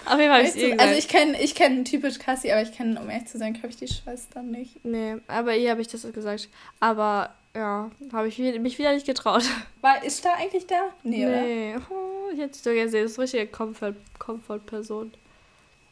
[0.06, 2.72] Auf jeden Fall habe ich eh Also ich kenne ich kenn typisch Cassie, aber ich
[2.72, 4.84] kenne, um ehrlich zu sein, glaube ich die Schwester nicht.
[4.84, 6.48] Nee, aber ihr habe ich das gesagt.
[6.80, 9.44] Aber ja, habe ich mich wieder nicht getraut.
[9.80, 10.90] War, ist da eigentlich da?
[11.02, 11.76] Nee, nee.
[11.76, 11.86] oder?
[11.90, 13.02] Oh, ich hätte es doch gesehen.
[13.02, 15.12] Das ist richtige Comfort-Person.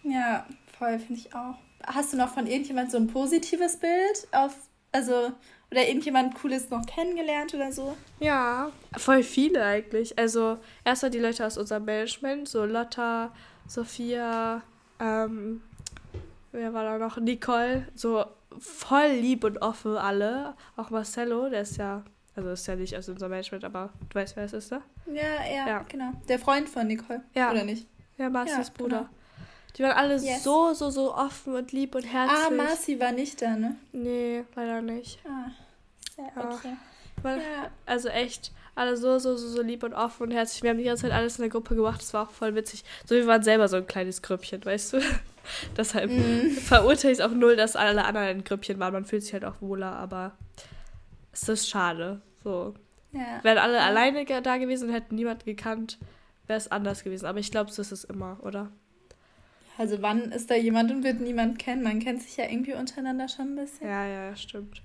[0.04, 0.46] ja,
[0.78, 1.56] voll, finde ich auch.
[1.86, 4.54] Hast du noch von irgendjemand so ein positives Bild auf,
[4.92, 5.32] also
[5.70, 7.96] oder irgendjemand Cooles noch kennengelernt oder so?
[8.20, 10.18] Ja, voll viele eigentlich.
[10.18, 13.32] Also erstmal die Leute aus unserem Management, so Lotta,
[13.66, 14.62] Sophia,
[14.98, 15.62] ähm,
[16.52, 17.18] wer war da noch?
[17.18, 18.24] Nicole, so
[18.58, 20.54] voll lieb und offen alle.
[20.76, 22.02] Auch Marcello, der ist ja,
[22.34, 24.82] also ist ja nicht aus unserem Management, aber du weißt, wer es ist, ne?
[25.06, 26.12] Ja, ja, ja, genau.
[26.28, 27.50] Der Freund von Nicole, ja.
[27.50, 27.86] oder nicht?
[28.16, 28.98] Ja, Marcis ja, Bruder.
[28.98, 29.17] Genau.
[29.76, 30.42] Die waren alle yes.
[30.42, 32.38] so, so, so offen und lieb und herzlich.
[32.46, 33.76] Ah, Marci war nicht da, ne?
[33.92, 35.18] Nee, leider nicht.
[35.24, 35.50] Ah,
[36.16, 36.76] ja, okay.
[37.22, 37.70] Weil, ja.
[37.86, 40.62] Also echt, alle so, so, so, so lieb und offen und herzlich.
[40.62, 42.00] Wir haben die ganze Zeit alles in der Gruppe gemacht.
[42.00, 42.84] Das war auch voll witzig.
[43.06, 45.00] So, wir waren selber so ein kleines Grüppchen, weißt du?
[45.76, 46.50] Deshalb mm.
[46.50, 48.92] verurteile ich es auch null, dass alle anderen ein Grüppchen waren.
[48.92, 50.32] Man fühlt sich halt auch wohler, aber
[51.32, 52.20] es ist schade.
[52.44, 52.74] So.
[53.12, 53.42] Ja.
[53.42, 53.86] Wären alle ja.
[53.86, 55.98] alleine da gewesen und hätten niemand gekannt,
[56.46, 57.26] wäre es anders gewesen.
[57.26, 58.70] Aber ich glaube, so ist es immer, oder?
[59.78, 61.84] Also wann ist da jemand und wird niemand kennen?
[61.84, 63.86] Man kennt sich ja irgendwie untereinander schon ein bisschen.
[63.86, 64.82] Ja, ja, stimmt.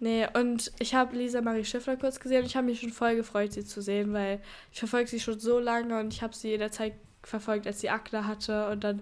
[0.00, 3.14] Nee, und ich habe Lisa Marie Schiffler kurz gesehen und ich habe mich schon voll
[3.14, 4.40] gefreut, sie zu sehen, weil
[4.72, 7.80] ich verfolge sie schon so lange und ich habe sie in der Zeit verfolgt, als
[7.80, 9.00] sie Akne hatte und dann,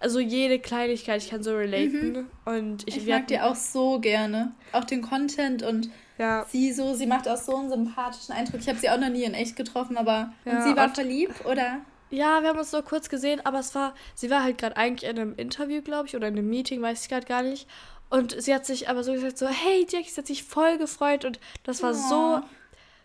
[0.00, 2.12] also jede Kleinigkeit, ich kann so relaten.
[2.12, 2.26] Mhm.
[2.44, 4.52] Und ich, ich mag die auch so gerne.
[4.72, 6.46] Auch den Content und ja.
[6.48, 8.60] sie so, sie macht auch so einen sympathischen Eindruck.
[8.60, 11.44] Ich habe sie auch noch nie in echt getroffen, aber ja, und sie war verliebt,
[11.46, 11.80] oder?
[12.10, 15.08] Ja, wir haben uns so kurz gesehen, aber es war, sie war halt gerade eigentlich
[15.08, 17.66] in einem Interview, glaube ich, oder in einem Meeting, weiß ich gerade gar nicht.
[18.10, 21.24] Und sie hat sich aber so gesagt, so, hey Jackie, sie hat sich voll gefreut
[21.24, 21.96] und das war ja.
[21.96, 22.40] so,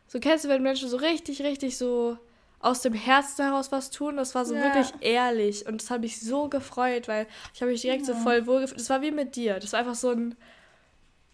[0.07, 2.17] so kennst du, wenn Menschen so richtig, richtig so
[2.63, 4.15] aus dem Herzen heraus was tun.
[4.15, 4.63] Das war so ja.
[4.63, 8.13] wirklich ehrlich und das hat mich so gefreut, weil ich habe mich direkt ja.
[8.13, 8.79] so voll wohlgefühlt.
[8.79, 9.59] Das war wie mit dir.
[9.59, 10.35] Das war einfach so ein,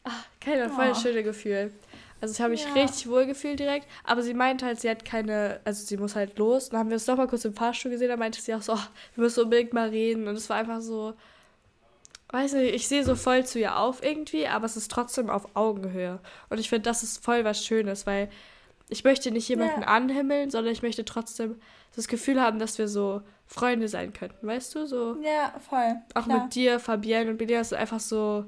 [0.03, 1.71] ach, keine Ahnung, voll ein schönes Gefühl.
[2.21, 2.73] Also ich habe mich ja.
[2.73, 6.37] richtig wohl gefühlt direkt, aber sie meinte halt, sie hat keine, also sie muss halt
[6.37, 6.69] los.
[6.69, 8.73] Dann haben wir uns noch mal kurz im Fahrstuhl gesehen, da meinte sie auch so,
[8.73, 10.27] oh, wir müssen unbedingt mal reden.
[10.27, 11.13] Und es war einfach so,
[12.31, 15.55] weiß nicht, ich sehe so voll zu ihr auf irgendwie, aber es ist trotzdem auf
[15.55, 16.19] Augenhöhe.
[16.49, 18.29] Und ich finde, das ist voll was Schönes, weil
[18.89, 19.87] ich möchte nicht jemanden ja.
[19.87, 21.59] anhimmeln, sondern ich möchte trotzdem
[21.95, 24.85] das Gefühl haben, dass wir so Freunde sein könnten, weißt du?
[24.85, 25.17] So.
[25.21, 25.95] Ja, voll.
[26.13, 26.43] Auch klar.
[26.43, 28.45] mit dir, Fabienne und Belia sind einfach so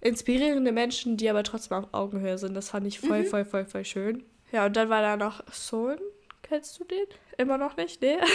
[0.00, 2.54] inspirierende Menschen, die aber trotzdem auf Augenhöhe sind.
[2.54, 3.26] Das fand ich voll, mhm.
[3.26, 4.24] voll, voll, voll schön.
[4.52, 5.98] Ja, und dann war da noch Sohn.
[6.42, 7.06] Kennst du den?
[7.38, 8.00] Immer noch nicht?
[8.02, 8.18] Nee.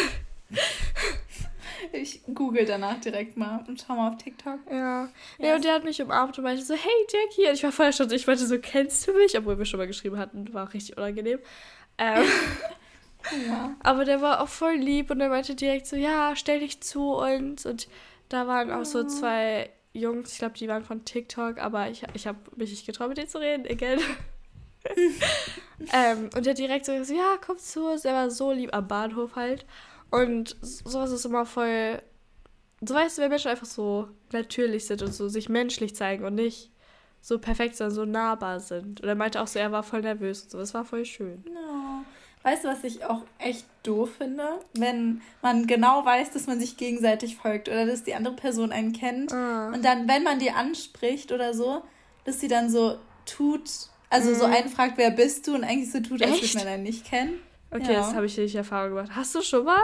[1.91, 4.59] Ich google danach direkt mal und schau mal auf TikTok.
[4.69, 5.03] Ja.
[5.03, 5.11] Yes.
[5.39, 7.47] Ja, und der hat mich umarmt und meinte so, hey Jackie.
[7.47, 9.37] Und ich war schon so, ich meinte so, kennst du mich?
[9.37, 11.39] Obwohl wir schon mal geschrieben hatten, war auch richtig unangenehm.
[11.97, 12.23] Ähm,
[13.47, 13.75] ja.
[13.81, 17.13] Aber der war auch voll lieb und er meinte direkt so, ja, stell dich zu
[17.13, 17.65] uns.
[17.65, 17.87] Und
[18.29, 22.27] da waren auch so zwei Jungs, ich glaube, die waren von TikTok, aber ich, ich
[22.27, 23.99] habe mich nicht getraut, mit denen zu reden, again.
[25.93, 28.05] ähm, und der direkt so, ja, komm zu uns.
[28.05, 29.65] Er war so lieb am Bahnhof halt.
[30.11, 32.01] Und sowas ist immer voll.
[32.81, 36.35] So weißt du, wenn Menschen einfach so natürlich sind und so sich menschlich zeigen und
[36.35, 36.71] nicht
[37.21, 39.01] so perfekt, sondern so nahbar sind.
[39.01, 40.57] Und er meinte auch so, er war voll nervös und so.
[40.59, 41.43] Das war voll schön.
[41.51, 42.05] No.
[42.45, 44.47] Weißt du, was ich auch echt doof finde?
[44.75, 48.93] Wenn man genau weiß, dass man sich gegenseitig folgt oder dass die andere Person einen
[48.93, 49.33] kennt.
[49.33, 49.69] Ah.
[49.73, 51.81] Und dann, wenn man die anspricht oder so,
[52.23, 53.63] dass sie dann so tut,
[54.11, 54.35] also mhm.
[54.35, 55.55] so einen fragt, wer bist du?
[55.55, 57.39] Und eigentlich so tut, als würde man einen nicht kennen.
[57.71, 58.01] Okay, ja.
[58.01, 59.09] das habe ich nicht Erfahrung gemacht.
[59.15, 59.81] Hast du schon mal?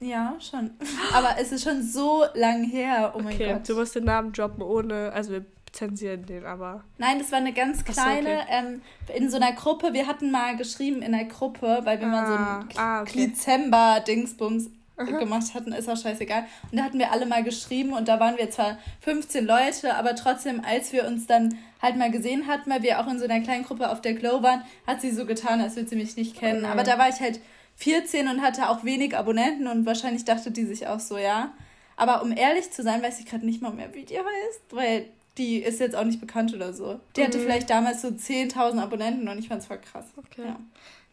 [0.00, 0.72] Ja, schon.
[1.14, 3.14] Aber es ist schon so lang her.
[3.14, 3.68] Oh mein okay, Gott.
[3.68, 6.84] Du musst den Namen droppen ohne, also wir zensieren den, aber.
[6.98, 8.46] Nein, das war eine ganz kleine, so, okay.
[8.50, 8.82] ähm,
[9.14, 9.92] in so einer Gruppe.
[9.92, 13.02] Wir hatten mal geschrieben in der Gruppe, weil wir ah, mal so ein ah, ah
[13.02, 13.26] okay.
[13.26, 15.18] Dezember-Dingsbums Aha.
[15.18, 16.44] gemacht hatten, ist auch scheißegal.
[16.70, 20.14] Und da hatten wir alle mal geschrieben und da waren wir zwar 15 Leute, aber
[20.14, 23.40] trotzdem, als wir uns dann halt mal gesehen hatten, weil wir auch in so einer
[23.40, 26.36] kleinen Gruppe auf der Glow waren, hat sie so getan, als würde sie mich nicht
[26.36, 26.64] kennen.
[26.64, 27.40] Aber da war ich halt
[27.76, 31.52] 14 und hatte auch wenig Abonnenten und wahrscheinlich dachte die sich auch so, ja.
[31.96, 35.06] Aber um ehrlich zu sein, weiß ich gerade nicht mal mehr, wie die heißt, weil
[35.38, 37.00] die ist jetzt auch nicht bekannt oder so.
[37.16, 37.26] Die mhm.
[37.26, 40.06] hatte vielleicht damals so 10.000 Abonnenten und ich fand es voll krass.
[40.16, 40.44] Okay.
[40.46, 40.60] Ja.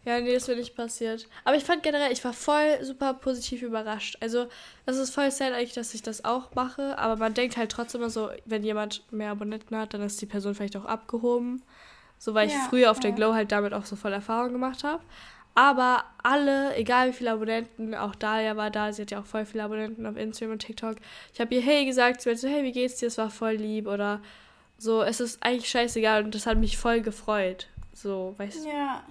[0.05, 1.27] Ja, nee, das wird nicht passiert.
[1.43, 4.17] Aber ich fand generell, ich war voll super positiv überrascht.
[4.21, 4.47] Also,
[4.85, 6.97] das ist voll sad eigentlich, dass ich das auch mache.
[6.97, 10.25] Aber man denkt halt trotzdem immer so, wenn jemand mehr Abonnenten hat, dann ist die
[10.25, 11.61] Person vielleicht auch abgehoben.
[12.17, 13.01] So, weil ja, ich früher auf ja.
[13.03, 15.03] der Glow halt damit auch so voll Erfahrung gemacht habe.
[15.55, 19.45] Aber alle, egal wie viele Abonnenten, auch Dalia war da, sie hat ja auch voll
[19.45, 20.95] viele Abonnenten auf Instagram und TikTok.
[21.33, 23.07] Ich habe ihr hey gesagt, sie meinte so, hey, wie geht's dir?
[23.07, 24.21] Es war voll lieb oder
[24.77, 25.01] so.
[25.01, 27.67] Es ist eigentlich scheißegal und das hat mich voll gefreut.
[27.93, 28.69] So, weißt du?
[28.69, 29.03] Ja.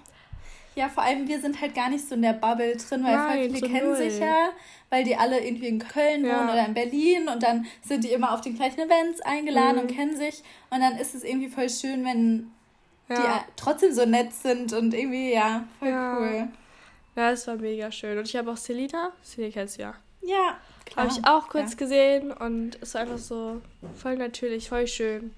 [0.74, 3.52] Ja, vor allem wir sind halt gar nicht so in der Bubble drin, weil Nein,
[3.52, 3.96] viele kennen null.
[3.96, 4.50] sich ja,
[4.90, 6.38] weil die alle irgendwie in Köln ja.
[6.38, 9.82] wohnen oder in Berlin und dann sind die immer auf den gleichen Events eingeladen mhm.
[9.82, 10.40] und kennen sich.
[10.70, 12.52] Und dann ist es irgendwie voll schön, wenn
[13.08, 13.16] ja.
[13.16, 16.18] die trotzdem so nett sind und irgendwie, ja, voll ja.
[16.18, 16.48] cool.
[17.16, 18.18] Ja, es war mega schön.
[18.18, 19.94] Und ich habe auch Selina, Selina kennst du ja.
[20.22, 21.06] Ja, klar.
[21.06, 23.60] Habe ich auch kurz gesehen und es war einfach so
[23.96, 25.34] voll natürlich, voll schön.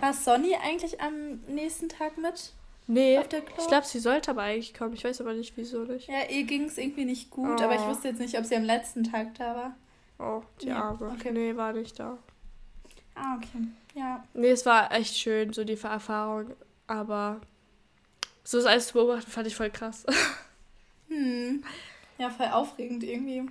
[0.00, 2.52] War Sonny eigentlich am nächsten Tag mit?
[2.88, 4.94] Nee, ich glaube, sie sollte aber eigentlich kommen.
[4.94, 6.08] Ich weiß aber nicht, wieso nicht.
[6.08, 7.64] Ja, ihr ging es irgendwie nicht gut, oh.
[7.64, 7.90] aber ich oh.
[7.90, 9.76] wusste jetzt nicht, ob sie am letzten Tag da war.
[10.18, 11.14] Oh, die ja, Arme.
[11.16, 11.30] Okay.
[11.32, 12.18] Nee, war nicht da.
[13.14, 13.66] Ah, okay.
[13.94, 14.24] Ja.
[14.34, 16.50] Nee, es war echt schön, so die Erfahrung.
[16.86, 17.40] Aber
[18.44, 20.04] so das alles zu beobachten, fand ich voll krass.
[21.08, 21.62] Hm.
[22.16, 23.42] Ja, voll aufregend irgendwie.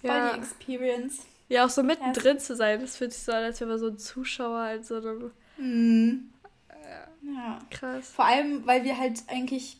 [0.00, 0.30] Ja.
[0.30, 1.18] Voll die Experience.
[1.50, 2.46] Ja, auch so mittendrin yes.
[2.46, 2.80] zu sein.
[2.80, 5.30] Das fühlt sich so an, als wäre man so ein Zuschauer in so einem.
[5.56, 6.32] Hm.
[7.22, 7.58] Ja.
[7.70, 8.10] Krass.
[8.10, 9.78] Vor allem, weil wir halt eigentlich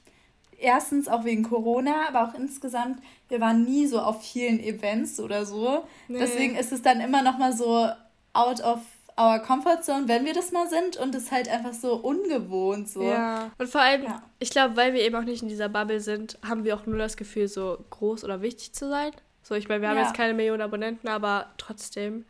[0.59, 5.45] erstens auch wegen Corona, aber auch insgesamt, wir waren nie so auf vielen Events oder
[5.47, 5.87] so.
[6.09, 6.19] Nee.
[6.19, 7.89] Deswegen ist es dann immer noch mal so
[8.33, 8.81] out of
[9.19, 13.03] our comfort zone, wenn wir das mal sind und es halt einfach so ungewohnt so.
[13.03, 13.51] Ja.
[13.59, 14.23] Und vor allem, ja.
[14.39, 16.99] ich glaube, weil wir eben auch nicht in dieser Bubble sind, haben wir auch nur
[16.99, 19.13] das Gefühl, so groß oder wichtig zu sein.
[19.43, 20.05] So, ich meine, wir haben ja.
[20.05, 22.25] jetzt keine Millionen Abonnenten, aber trotzdem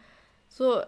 [0.49, 0.83] so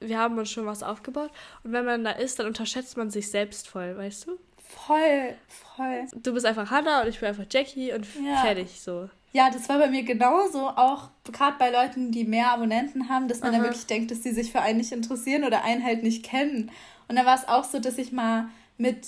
[0.00, 1.30] wir haben uns schon was aufgebaut.
[1.64, 4.38] Und wenn man da ist, dann unterschätzt man sich selbst voll, weißt du?
[4.58, 6.06] Voll, voll.
[6.14, 8.36] Du bist einfach Hannah und ich bin einfach Jackie und ja.
[8.42, 9.08] fertig so.
[9.38, 13.38] Ja, das war bei mir genauso, auch gerade bei Leuten, die mehr Abonnenten haben, dass
[13.38, 13.58] man Aha.
[13.58, 16.72] dann wirklich denkt, dass die sich für einen nicht interessieren oder einen halt nicht kennen.
[17.06, 19.06] Und da war es auch so, dass ich mal mit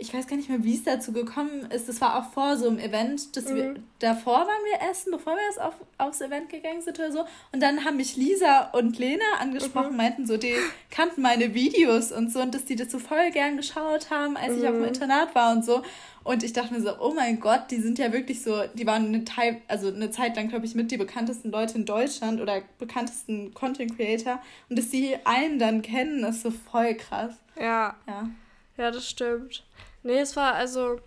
[0.00, 1.88] ich weiß gar nicht mehr, wie es dazu gekommen ist.
[1.88, 3.36] Das war auch vor so einem Event.
[3.36, 3.56] Das mhm.
[3.56, 7.24] wir, davor waren wir essen, bevor wir auf, aufs Event gegangen sind oder so.
[7.50, 9.96] Und dann haben mich Lisa und Lena angesprochen, mhm.
[9.96, 10.54] meinten so, die
[10.92, 14.52] kannten meine Videos und so und dass die das so voll gern geschaut haben, als
[14.52, 14.58] mhm.
[14.58, 14.88] ich auf dem mhm.
[14.88, 15.82] Internat war und so.
[16.22, 19.06] Und ich dachte mir so, oh mein Gott, die sind ja wirklich so, die waren
[19.06, 22.62] eine, Teil, also eine Zeit lang, glaube ich, mit die bekanntesten Leute in Deutschland oder
[22.78, 24.40] bekanntesten Content Creator.
[24.68, 27.34] Und dass die einen dann kennen, ist so voll krass.
[27.58, 27.96] Ja.
[28.06, 28.28] Ja,
[28.76, 29.64] ja das stimmt.
[30.08, 30.98] Nee, es war also.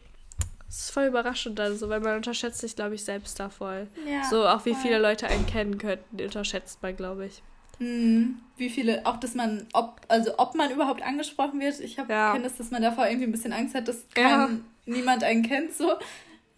[0.70, 3.88] Es ist voll überraschend dann so, weil man unterschätzt sich, glaube ich, selbst da voll.
[4.08, 4.84] Ja, so auch wie voll.
[4.84, 7.42] viele Leute einen kennen könnten, unterschätzt man, glaube ich.
[7.80, 11.80] Hm, wie viele, auch dass man, ob, also ob man überhaupt angesprochen wird.
[11.80, 12.32] Ich habe ja.
[12.32, 14.50] kenne das, dass man davor irgendwie ein bisschen Angst hat, dass kein, ja.
[14.86, 15.94] niemand einen kennt, so.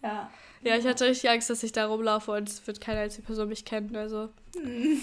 [0.03, 0.29] Ja.
[0.61, 3.47] Ja, ich hatte richtig Angst, dass ich da rumlaufe und es wird keine einzige Person
[3.47, 4.29] mich kennen, also.
[4.55, 5.01] Hm.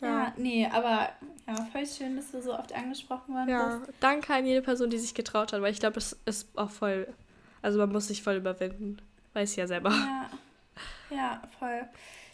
[0.00, 0.08] Ja.
[0.08, 1.10] ja, nee, aber
[1.48, 3.92] ja, voll schön, dass du so oft angesprochen worden ja, bist.
[4.00, 7.08] danke an jede Person, die sich getraut hat, weil ich glaube, das ist auch voll,
[7.62, 8.98] also man muss sich voll überwinden.
[9.32, 9.90] Weiß ja selber.
[9.90, 10.30] Ja,
[11.10, 11.88] ja, voll.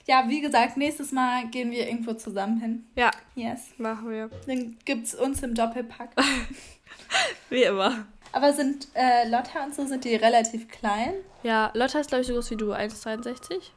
[0.07, 2.87] Ja, wie gesagt, nächstes Mal gehen wir irgendwo zusammen hin.
[2.97, 3.11] Ja.
[3.35, 3.73] Yes.
[3.79, 4.31] Machen wir.
[4.47, 6.11] Dann gibt's uns im Doppelpack.
[7.51, 8.07] wie immer.
[8.33, 11.15] Aber sind äh, Lotta und so, sind die relativ klein?
[11.43, 13.71] Ja, Lotta ist, glaube ich, so groß wie du, 1,63.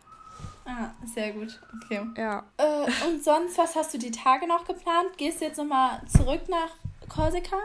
[0.68, 1.59] Ah, sehr gut.
[1.84, 2.05] Okay.
[2.18, 2.43] Ja.
[2.57, 5.18] Äh, und sonst, was hast du die Tage noch geplant?
[5.18, 6.72] Gehst du jetzt nochmal zurück nach
[7.07, 7.57] Korsika?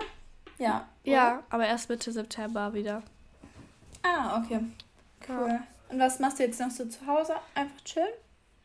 [0.58, 0.86] Ja.
[1.02, 1.12] Oder?
[1.12, 3.02] Ja, aber erst Mitte September wieder.
[4.04, 4.60] Ah, okay.
[5.28, 5.48] Cool.
[5.48, 5.66] Ja.
[5.88, 7.34] Und was machst du jetzt noch so zu Hause?
[7.54, 8.12] Einfach chillen?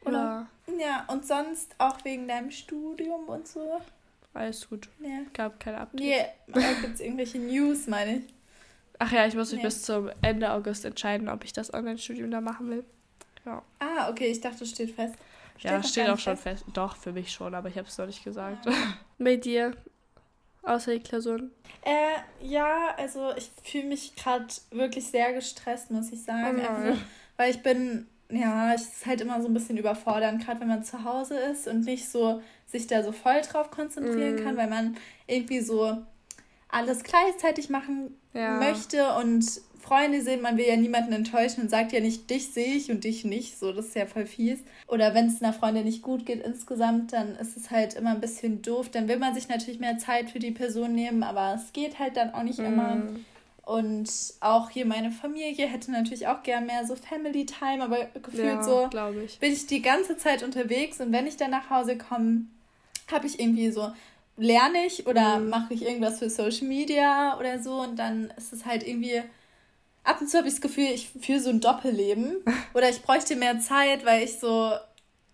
[0.05, 0.47] Oder?
[0.67, 0.73] Ja.
[0.79, 3.81] Ja, und sonst auch wegen deinem Studium und so?
[4.33, 4.88] Alles gut.
[4.99, 5.21] Ja.
[5.33, 6.05] Gab keine Updates.
[6.45, 8.23] Nee, gibt es irgendwelche News, meine ich.
[8.99, 9.67] Ach ja, ich muss mich nee.
[9.67, 12.83] bis zum Ende August entscheiden, ob ich das Online-Studium da machen will.
[13.47, 13.63] Ja.
[13.79, 15.15] Ah, okay, ich dachte, es steht fest.
[15.57, 16.65] Steht ja, steht auch schon fest.
[16.73, 18.65] Doch, für mich schon, aber ich habe es noch nicht gesagt.
[18.65, 18.73] Ja.
[19.17, 19.71] Mit dir?
[20.63, 21.51] Außer die Klausuren?
[21.81, 26.61] Äh, ja, also ich fühle mich gerade wirklich sehr gestresst, muss ich sagen.
[26.61, 26.97] Oh so,
[27.37, 30.83] weil ich bin, ja, es ist halt immer so ein bisschen überfordernd, gerade wenn man
[30.83, 34.43] zu Hause ist und nicht so sich da so voll drauf konzentrieren mm.
[34.43, 35.97] kann, weil man irgendwie so
[36.67, 38.57] alles gleichzeitig machen ja.
[38.57, 42.75] möchte und Freunde sehen, man will ja niemanden enttäuschen und sagt ja nicht, dich sehe
[42.75, 43.57] ich und dich nicht.
[43.57, 44.59] So, das ist ja voll fies.
[44.88, 48.19] Oder wenn es einer Freundin nicht gut geht insgesamt, dann ist es halt immer ein
[48.19, 48.89] bisschen doof.
[48.89, 52.17] Dann will man sich natürlich mehr Zeit für die Person nehmen, aber es geht halt
[52.17, 52.65] dann auch nicht mm.
[52.65, 53.01] immer.
[53.63, 54.09] Und
[54.39, 58.63] auch hier meine Familie hätte natürlich auch gern mehr so Family Time, aber gefühlt ja,
[58.63, 58.89] so
[59.25, 59.39] ich.
[59.39, 62.45] bin ich die ganze Zeit unterwegs und wenn ich dann nach Hause komme,
[63.11, 63.91] habe ich irgendwie so
[64.38, 65.49] lerne ich oder mhm.
[65.49, 69.21] mache ich irgendwas für Social Media oder so und dann ist es halt irgendwie
[70.07, 72.37] ab und zu habe ich das Gefühl, ich führe so ein Doppelleben.
[72.73, 74.71] Oder ich bräuchte mehr Zeit, weil ich so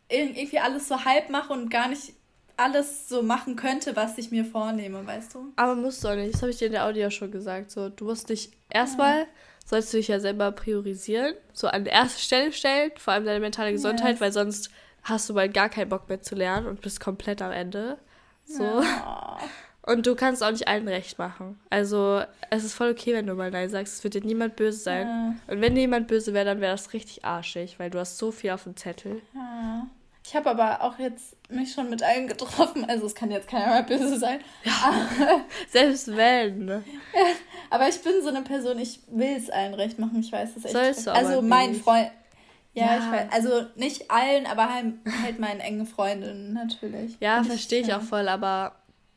[0.10, 2.14] irgendwie alles so halb mache und gar nicht
[2.58, 5.54] alles so machen könnte, was ich mir vornehme, weißt du?
[5.56, 6.34] Aber musst du auch nicht.
[6.34, 7.72] Das habe ich dir in der Audio schon gesagt.
[7.72, 9.28] So, du musst dich erstmal, ja.
[9.66, 13.72] sollst du dich ja selber priorisieren, so an erste Stelle stellen, vor allem deine mentale
[13.72, 14.22] Gesundheit, yes.
[14.22, 14.70] weil sonst
[15.02, 17.98] hast du mal gar keinen Bock mehr zu lernen und bist komplett am Ende.
[18.46, 18.64] So.
[18.64, 19.38] Ja.
[19.86, 21.60] Und du kannst auch nicht allen recht machen.
[21.70, 23.96] Also es ist voll okay, wenn du mal Nein sagst.
[23.96, 25.08] Es wird dir niemand böse sein.
[25.08, 25.54] Ja.
[25.54, 28.32] Und wenn dir jemand böse wäre, dann wäre das richtig arschig, weil du hast so
[28.32, 29.22] viel auf dem Zettel.
[29.36, 29.88] Ja.
[30.26, 32.86] Ich habe aber auch jetzt mich schon mit allen getroffen.
[32.86, 34.40] Also es kann jetzt keiner mehr böse sein.
[34.64, 36.68] Ja, selbst wenn.
[37.14, 37.26] Ja,
[37.70, 40.20] aber ich bin so eine Person, ich will es allen recht machen.
[40.20, 40.74] Ich weiß es echt.
[40.74, 42.10] Sollst du aber also mein Freund.
[42.74, 43.32] Ja, ja, ich weiß.
[43.32, 47.18] Also nicht allen, aber halt, halt meinen engen Freundinnen natürlich.
[47.20, 48.76] Ja, verstehe ich auch voll, aber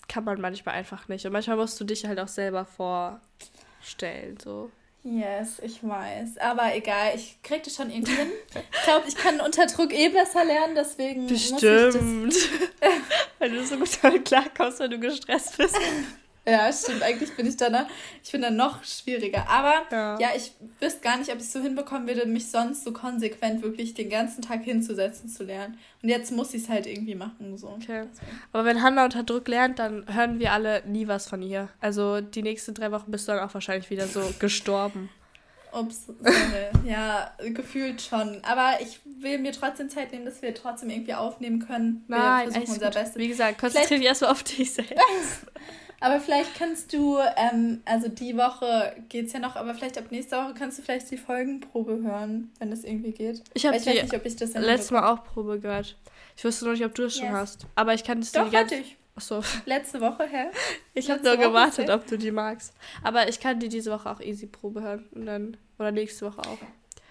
[0.09, 1.27] kann man manchmal einfach nicht.
[1.27, 4.71] Und manchmal musst du dich halt auch selber vorstellen, so.
[5.03, 6.39] Yes, ich weiß.
[6.39, 8.29] Aber egal, ich krieg das schon irgendwie hin.
[8.73, 12.03] Ich glaube, ich kann unter Druck eh besser lernen, deswegen Bestimmt.
[12.25, 12.51] muss ich
[12.81, 12.91] das...
[13.39, 15.77] weil du so gut damit klarkommst, wenn du gestresst bist.
[16.49, 17.03] Ja, stimmt.
[17.03, 17.87] Eigentlich bin ich dann,
[18.23, 19.49] ich bin dann noch schwieriger.
[19.49, 22.85] Aber ja, ja ich wüsste gar nicht, ob ich es so hinbekommen würde, mich sonst
[22.85, 25.77] so konsequent wirklich den ganzen Tag hinzusetzen zu lernen.
[26.03, 27.59] Und jetzt muss ich es halt irgendwie machen.
[27.59, 27.71] So.
[27.71, 28.05] Okay.
[28.53, 31.69] Aber wenn Hannah unter Druck lernt, dann hören wir alle nie was von ihr.
[31.81, 35.11] Also die nächsten drei Wochen bist du dann auch wahrscheinlich wieder so gestorben.
[35.73, 36.07] Ups,
[36.87, 38.41] ja, gefühlt schon.
[38.45, 42.05] Aber ich will mir trotzdem Zeit nehmen, dass wir trotzdem irgendwie aufnehmen können.
[42.07, 43.17] Wir Nein, versuchen unser Bestes.
[43.17, 44.95] Wie gesagt, konzentriere dich erstmal auf dich selbst.
[46.01, 50.05] Aber vielleicht kannst du, ähm, also die Woche geht es ja noch, aber vielleicht ab
[50.11, 53.43] nächster Woche kannst du vielleicht die Folgenprobe hören, wenn das irgendwie geht.
[53.55, 55.97] Ich habe weiß nicht, ob ich das letztes Mal auch Probe gehört.
[56.37, 57.25] Ich wusste noch nicht, ob du das yes.
[57.25, 57.67] schon hast.
[57.75, 58.97] Aber ich kann das Doch, die hatte ich.
[59.15, 59.41] Achso.
[59.65, 60.49] Letzte Woche, hä?
[60.93, 62.75] Ich habe nur gewartet, ob du die magst.
[63.03, 65.07] Aber ich kann dir diese Woche auch easy Probe hören.
[65.13, 66.59] Und dann, oder nächste Woche auch.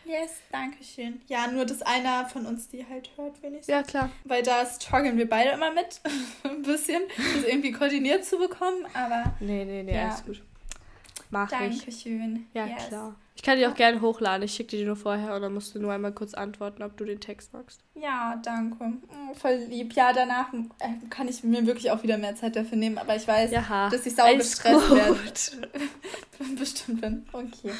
[0.05, 1.21] Yes, danke schön.
[1.27, 3.67] Ja, nur, dass einer von uns die halt hört, wenigstens.
[3.67, 4.11] Ja, klar.
[4.23, 5.99] Weil da strugglen wir beide immer mit,
[6.43, 9.35] ein bisschen, das irgendwie koordiniert zu bekommen, aber...
[9.39, 10.09] Nee, nee, nee, ja.
[10.09, 10.43] alles gut.
[11.31, 12.47] Mach Dankeschön.
[12.49, 12.55] ich.
[12.55, 12.87] Ja, yes.
[12.87, 13.15] klar.
[13.35, 14.43] Ich kann die auch gerne hochladen.
[14.43, 17.03] Ich schicke dir nur vorher und dann musst du nur einmal kurz antworten, ob du
[17.03, 17.81] den Text magst.
[17.93, 18.77] Ja, danke.
[18.79, 19.93] Oh, voll lieb.
[19.93, 23.27] Ja, danach äh, kann ich mir wirklich auch wieder mehr Zeit dafür nehmen, aber ich
[23.27, 25.69] weiß, ja, dass ich sauer gestresst werde.
[26.57, 27.25] Bestimmt bin.
[27.33, 27.71] Okay.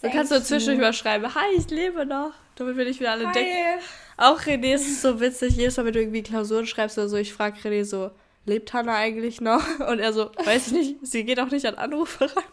[0.00, 2.32] Dann kannst du zwischendurch schreiben, hi, ich lebe noch.
[2.54, 3.82] Damit wir nicht wieder alle denken.
[4.16, 7.32] Auch René ist so witzig, jedes Mal, wenn du irgendwie Klausuren schreibst oder so, ich
[7.32, 8.10] frage René so,
[8.46, 9.62] lebt Hannah eigentlich noch?
[9.88, 12.44] Und er so, weiß ich nicht, sie geht auch nicht an Anrufe ran.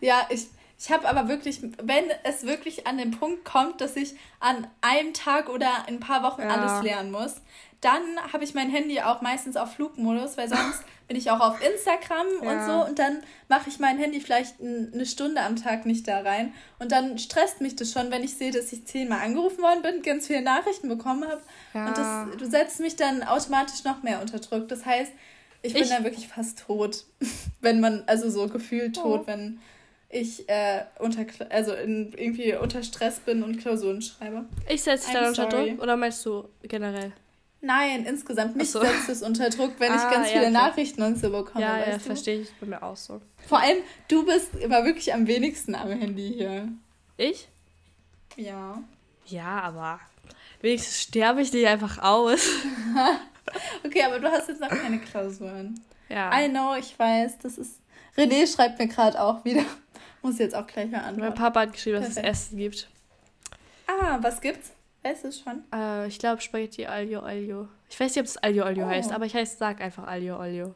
[0.00, 0.46] ja, ich,
[0.82, 5.14] ich habe aber wirklich, wenn es wirklich an den Punkt kommt, dass ich an einem
[5.14, 6.48] Tag oder in ein paar Wochen ja.
[6.48, 7.36] alles lernen muss,
[7.80, 8.02] dann
[8.32, 12.26] habe ich mein Handy auch meistens auf Flugmodus, weil sonst bin ich auch auf Instagram
[12.42, 12.50] ja.
[12.50, 16.20] und so und dann mache ich mein Handy vielleicht eine Stunde am Tag nicht da
[16.20, 19.82] rein und dann stresst mich das schon, wenn ich sehe, dass ich zehnmal angerufen worden
[19.82, 21.42] bin, ganz viele Nachrichten bekommen habe
[21.74, 21.86] ja.
[21.86, 24.66] und das, du setzt mich dann automatisch noch mehr unter Druck.
[24.68, 25.12] Das heißt,
[25.62, 27.04] ich bin ich, dann wirklich fast tot,
[27.60, 29.26] wenn man, also so gefühlt tot, oh.
[29.26, 29.60] wenn
[30.12, 34.44] ich äh, unter, also in, irgendwie unter Stress bin und Klausuren schreibe.
[34.68, 37.12] Ich setze dich dann unter Druck oder meinst du generell?
[37.62, 38.80] Nein, insgesamt mich so.
[38.80, 40.52] setzt es unter Druck, wenn ah, ich ganz ja, viele okay.
[40.52, 41.64] Nachrichten und so bekomme.
[41.64, 43.22] Ja, ja, verstehe ich bei mir auch so.
[43.48, 46.68] Vor allem, du bist immer wirklich am wenigsten am Handy hier.
[47.16, 47.48] Ich?
[48.36, 48.82] Ja.
[49.26, 50.00] Ja, aber
[50.60, 52.46] wenigstens sterbe ich dich einfach aus.
[53.86, 55.80] okay, aber du hast jetzt noch keine Klausuren.
[56.10, 56.30] Ja.
[56.38, 57.80] I know, ich weiß, das ist.
[58.16, 59.64] René schreibt mir gerade auch wieder.
[60.22, 61.20] Muss jetzt auch gleich mal antworten.
[61.20, 62.18] Mein Papa hat geschrieben, Perfekt.
[62.18, 62.88] dass es Essen gibt.
[63.86, 64.72] Ah, was gibt's?
[65.02, 65.64] Weißt du es schon?
[65.74, 67.68] Äh, ich glaube Spaghetti Aglio Olio.
[67.90, 68.88] Ich weiß nicht, ob es Aglio Olio oh.
[68.88, 70.74] heißt, aber ich heißt, sag einfach Aglio Olio.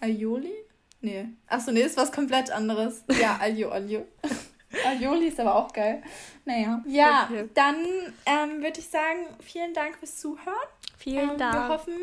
[0.00, 0.54] Aioli?
[1.02, 1.28] Nee.
[1.46, 3.04] Achso, nee, ist was komplett anderes.
[3.20, 4.06] Ja, Aglio Olio.
[4.86, 6.02] Aioli ist aber auch geil.
[6.46, 6.82] Naja.
[6.86, 7.48] Ja, okay.
[7.52, 7.76] dann
[8.24, 10.54] ähm, würde ich sagen, vielen Dank fürs Zuhören.
[10.96, 11.54] Vielen ähm, Dank.
[11.54, 11.94] Wir hoffen,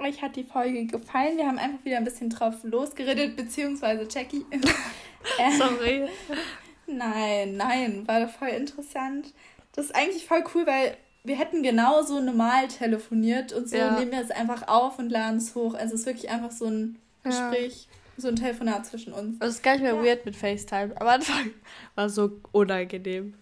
[0.00, 1.38] euch hat die Folge gefallen.
[1.38, 4.44] Wir haben einfach wieder ein bisschen drauf losgeredet, beziehungsweise Jackie.
[5.58, 6.08] Sorry.
[6.86, 9.32] Nein, nein, war voll interessant.
[9.72, 13.98] Das ist eigentlich voll cool, weil wir hätten genauso normal telefoniert und so ja.
[13.98, 15.74] nehmen wir es einfach auf und laden es hoch.
[15.74, 18.22] Also es ist wirklich einfach so ein Gespräch, ja.
[18.22, 19.40] so ein Telefonat zwischen uns.
[19.40, 20.04] Also es ist gar nicht mehr ja.
[20.04, 20.92] weird mit FaceTime.
[21.00, 21.50] Am Anfang
[21.94, 23.34] war es so unangenehm.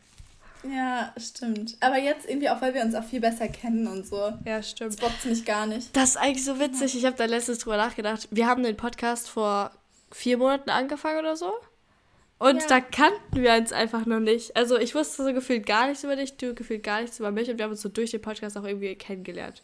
[0.62, 1.76] Ja, stimmt.
[1.80, 4.32] Aber jetzt irgendwie auch, weil wir uns auch viel besser kennen und so.
[4.44, 4.92] Ja, stimmt.
[4.92, 5.94] Das bockt mich gar nicht.
[5.96, 6.96] Das ist eigentlich so witzig.
[6.96, 8.28] Ich habe da letztens drüber nachgedacht.
[8.30, 9.72] Wir haben den Podcast vor
[10.12, 11.52] vier Monaten angefangen oder so.
[12.42, 12.66] Und ja.
[12.66, 14.56] da kannten wir uns einfach noch nicht.
[14.56, 17.48] Also ich wusste so gefühlt gar nichts über dich, du gefühlt gar nichts über mich
[17.48, 19.62] und wir haben uns so durch den Podcast auch irgendwie kennengelernt.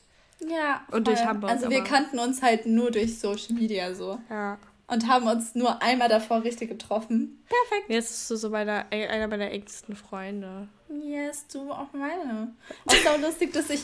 [0.48, 0.84] Ja.
[0.92, 1.14] Und voll.
[1.14, 1.50] durch Hamburg.
[1.50, 4.20] Also wir kannten uns halt nur durch Social Media so.
[4.30, 4.58] Ja.
[4.86, 7.44] Und haben uns nur einmal davor richtig getroffen.
[7.48, 7.90] Perfekt.
[7.90, 10.68] Jetzt bist du so meine, einer meiner engsten Freunde.
[10.88, 12.54] Yes, du auch meine.
[12.86, 13.80] Auch so lustig, dass ich.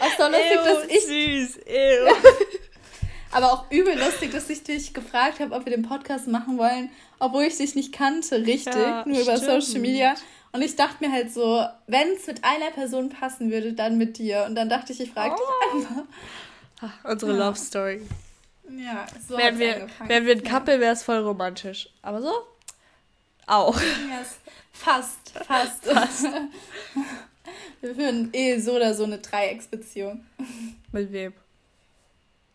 [0.00, 1.04] Auch so lustig, ew, dass ich.
[1.04, 2.08] Süß, ew.
[3.30, 6.90] Aber auch übel lustig, dass ich dich gefragt habe, ob wir den Podcast machen wollen,
[7.22, 10.14] obwohl ich dich nicht kannte, richtig, ja, nur über Social Media.
[10.50, 14.18] Und ich dachte mir halt so, wenn es mit einer Person passen würde, dann mit
[14.18, 14.44] dir.
[14.46, 15.38] Und dann dachte ich, ich frage oh.
[15.38, 16.04] dich einfach.
[16.80, 17.46] Ach, unsere ja.
[17.46, 18.02] Love Story.
[18.76, 21.88] Ja, so wären wir, wären wir ein Couple, wäre es voll romantisch.
[22.02, 22.32] Aber so?
[23.46, 23.80] Auch.
[23.80, 24.38] Yes.
[24.72, 25.84] Fast, fast.
[25.84, 26.26] fast.
[27.80, 30.26] wir führen eh so oder so eine Dreiecksbeziehung.
[30.90, 31.34] Mit wem?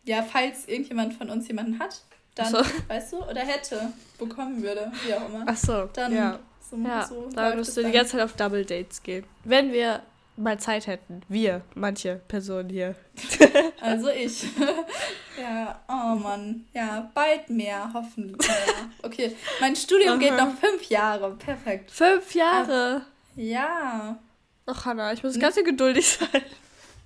[0.04, 2.02] Ja, falls irgendjemand von uns jemanden hat,
[2.38, 2.58] dann, so.
[2.88, 5.44] weißt du, oder hätte, bekommen würde, wie auch immer.
[5.46, 6.38] Ach so, dann ja.
[6.70, 9.24] So, ja, so da müsst du die ganze Zeit auf Double Dates gehen.
[9.44, 10.02] Wenn wir
[10.36, 11.22] mal Zeit hätten.
[11.28, 12.94] Wir, manche Personen hier.
[13.80, 14.44] Also ich.
[15.40, 16.66] ja, oh Mann.
[16.74, 18.46] Ja, bald mehr, hoffentlich.
[18.48, 18.90] Ja.
[19.02, 20.18] Okay, mein Studium Aha.
[20.18, 21.36] geht noch fünf Jahre.
[21.36, 21.90] Perfekt.
[21.90, 23.02] Fünf Jahre?
[23.36, 24.18] Ja.
[24.66, 25.40] Ach, Hanna, ich muss hm?
[25.40, 26.42] ganz schön geduldig sein.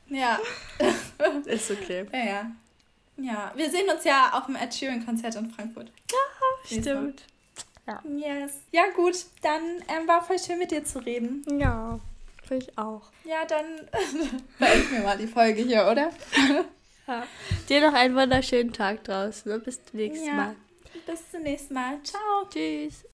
[0.09, 0.39] Ja.
[1.47, 2.07] Ist okay.
[2.13, 2.51] Ja, ja.
[3.23, 5.91] Ja, wir sehen uns ja auf dem Ed Sheeran Konzert in Frankfurt.
[6.11, 7.25] Ja, stimmt.
[7.87, 8.01] Ja.
[8.05, 8.61] Yes.
[8.71, 11.45] Ja, gut, dann ähm, war voll schön mit dir zu reden.
[11.59, 11.99] Ja,
[12.47, 13.03] finde ich auch.
[13.25, 13.65] Ja, dann
[14.59, 16.11] beenden wir mal die Folge hier, oder?
[17.07, 17.27] ja.
[17.69, 20.35] Dir noch einen wunderschönen Tag draußen bis zum nächsten ja.
[20.35, 20.57] Mal.
[21.07, 21.99] Bis zum nächsten Mal.
[22.05, 22.49] Ciao.
[22.49, 23.05] Tschüss.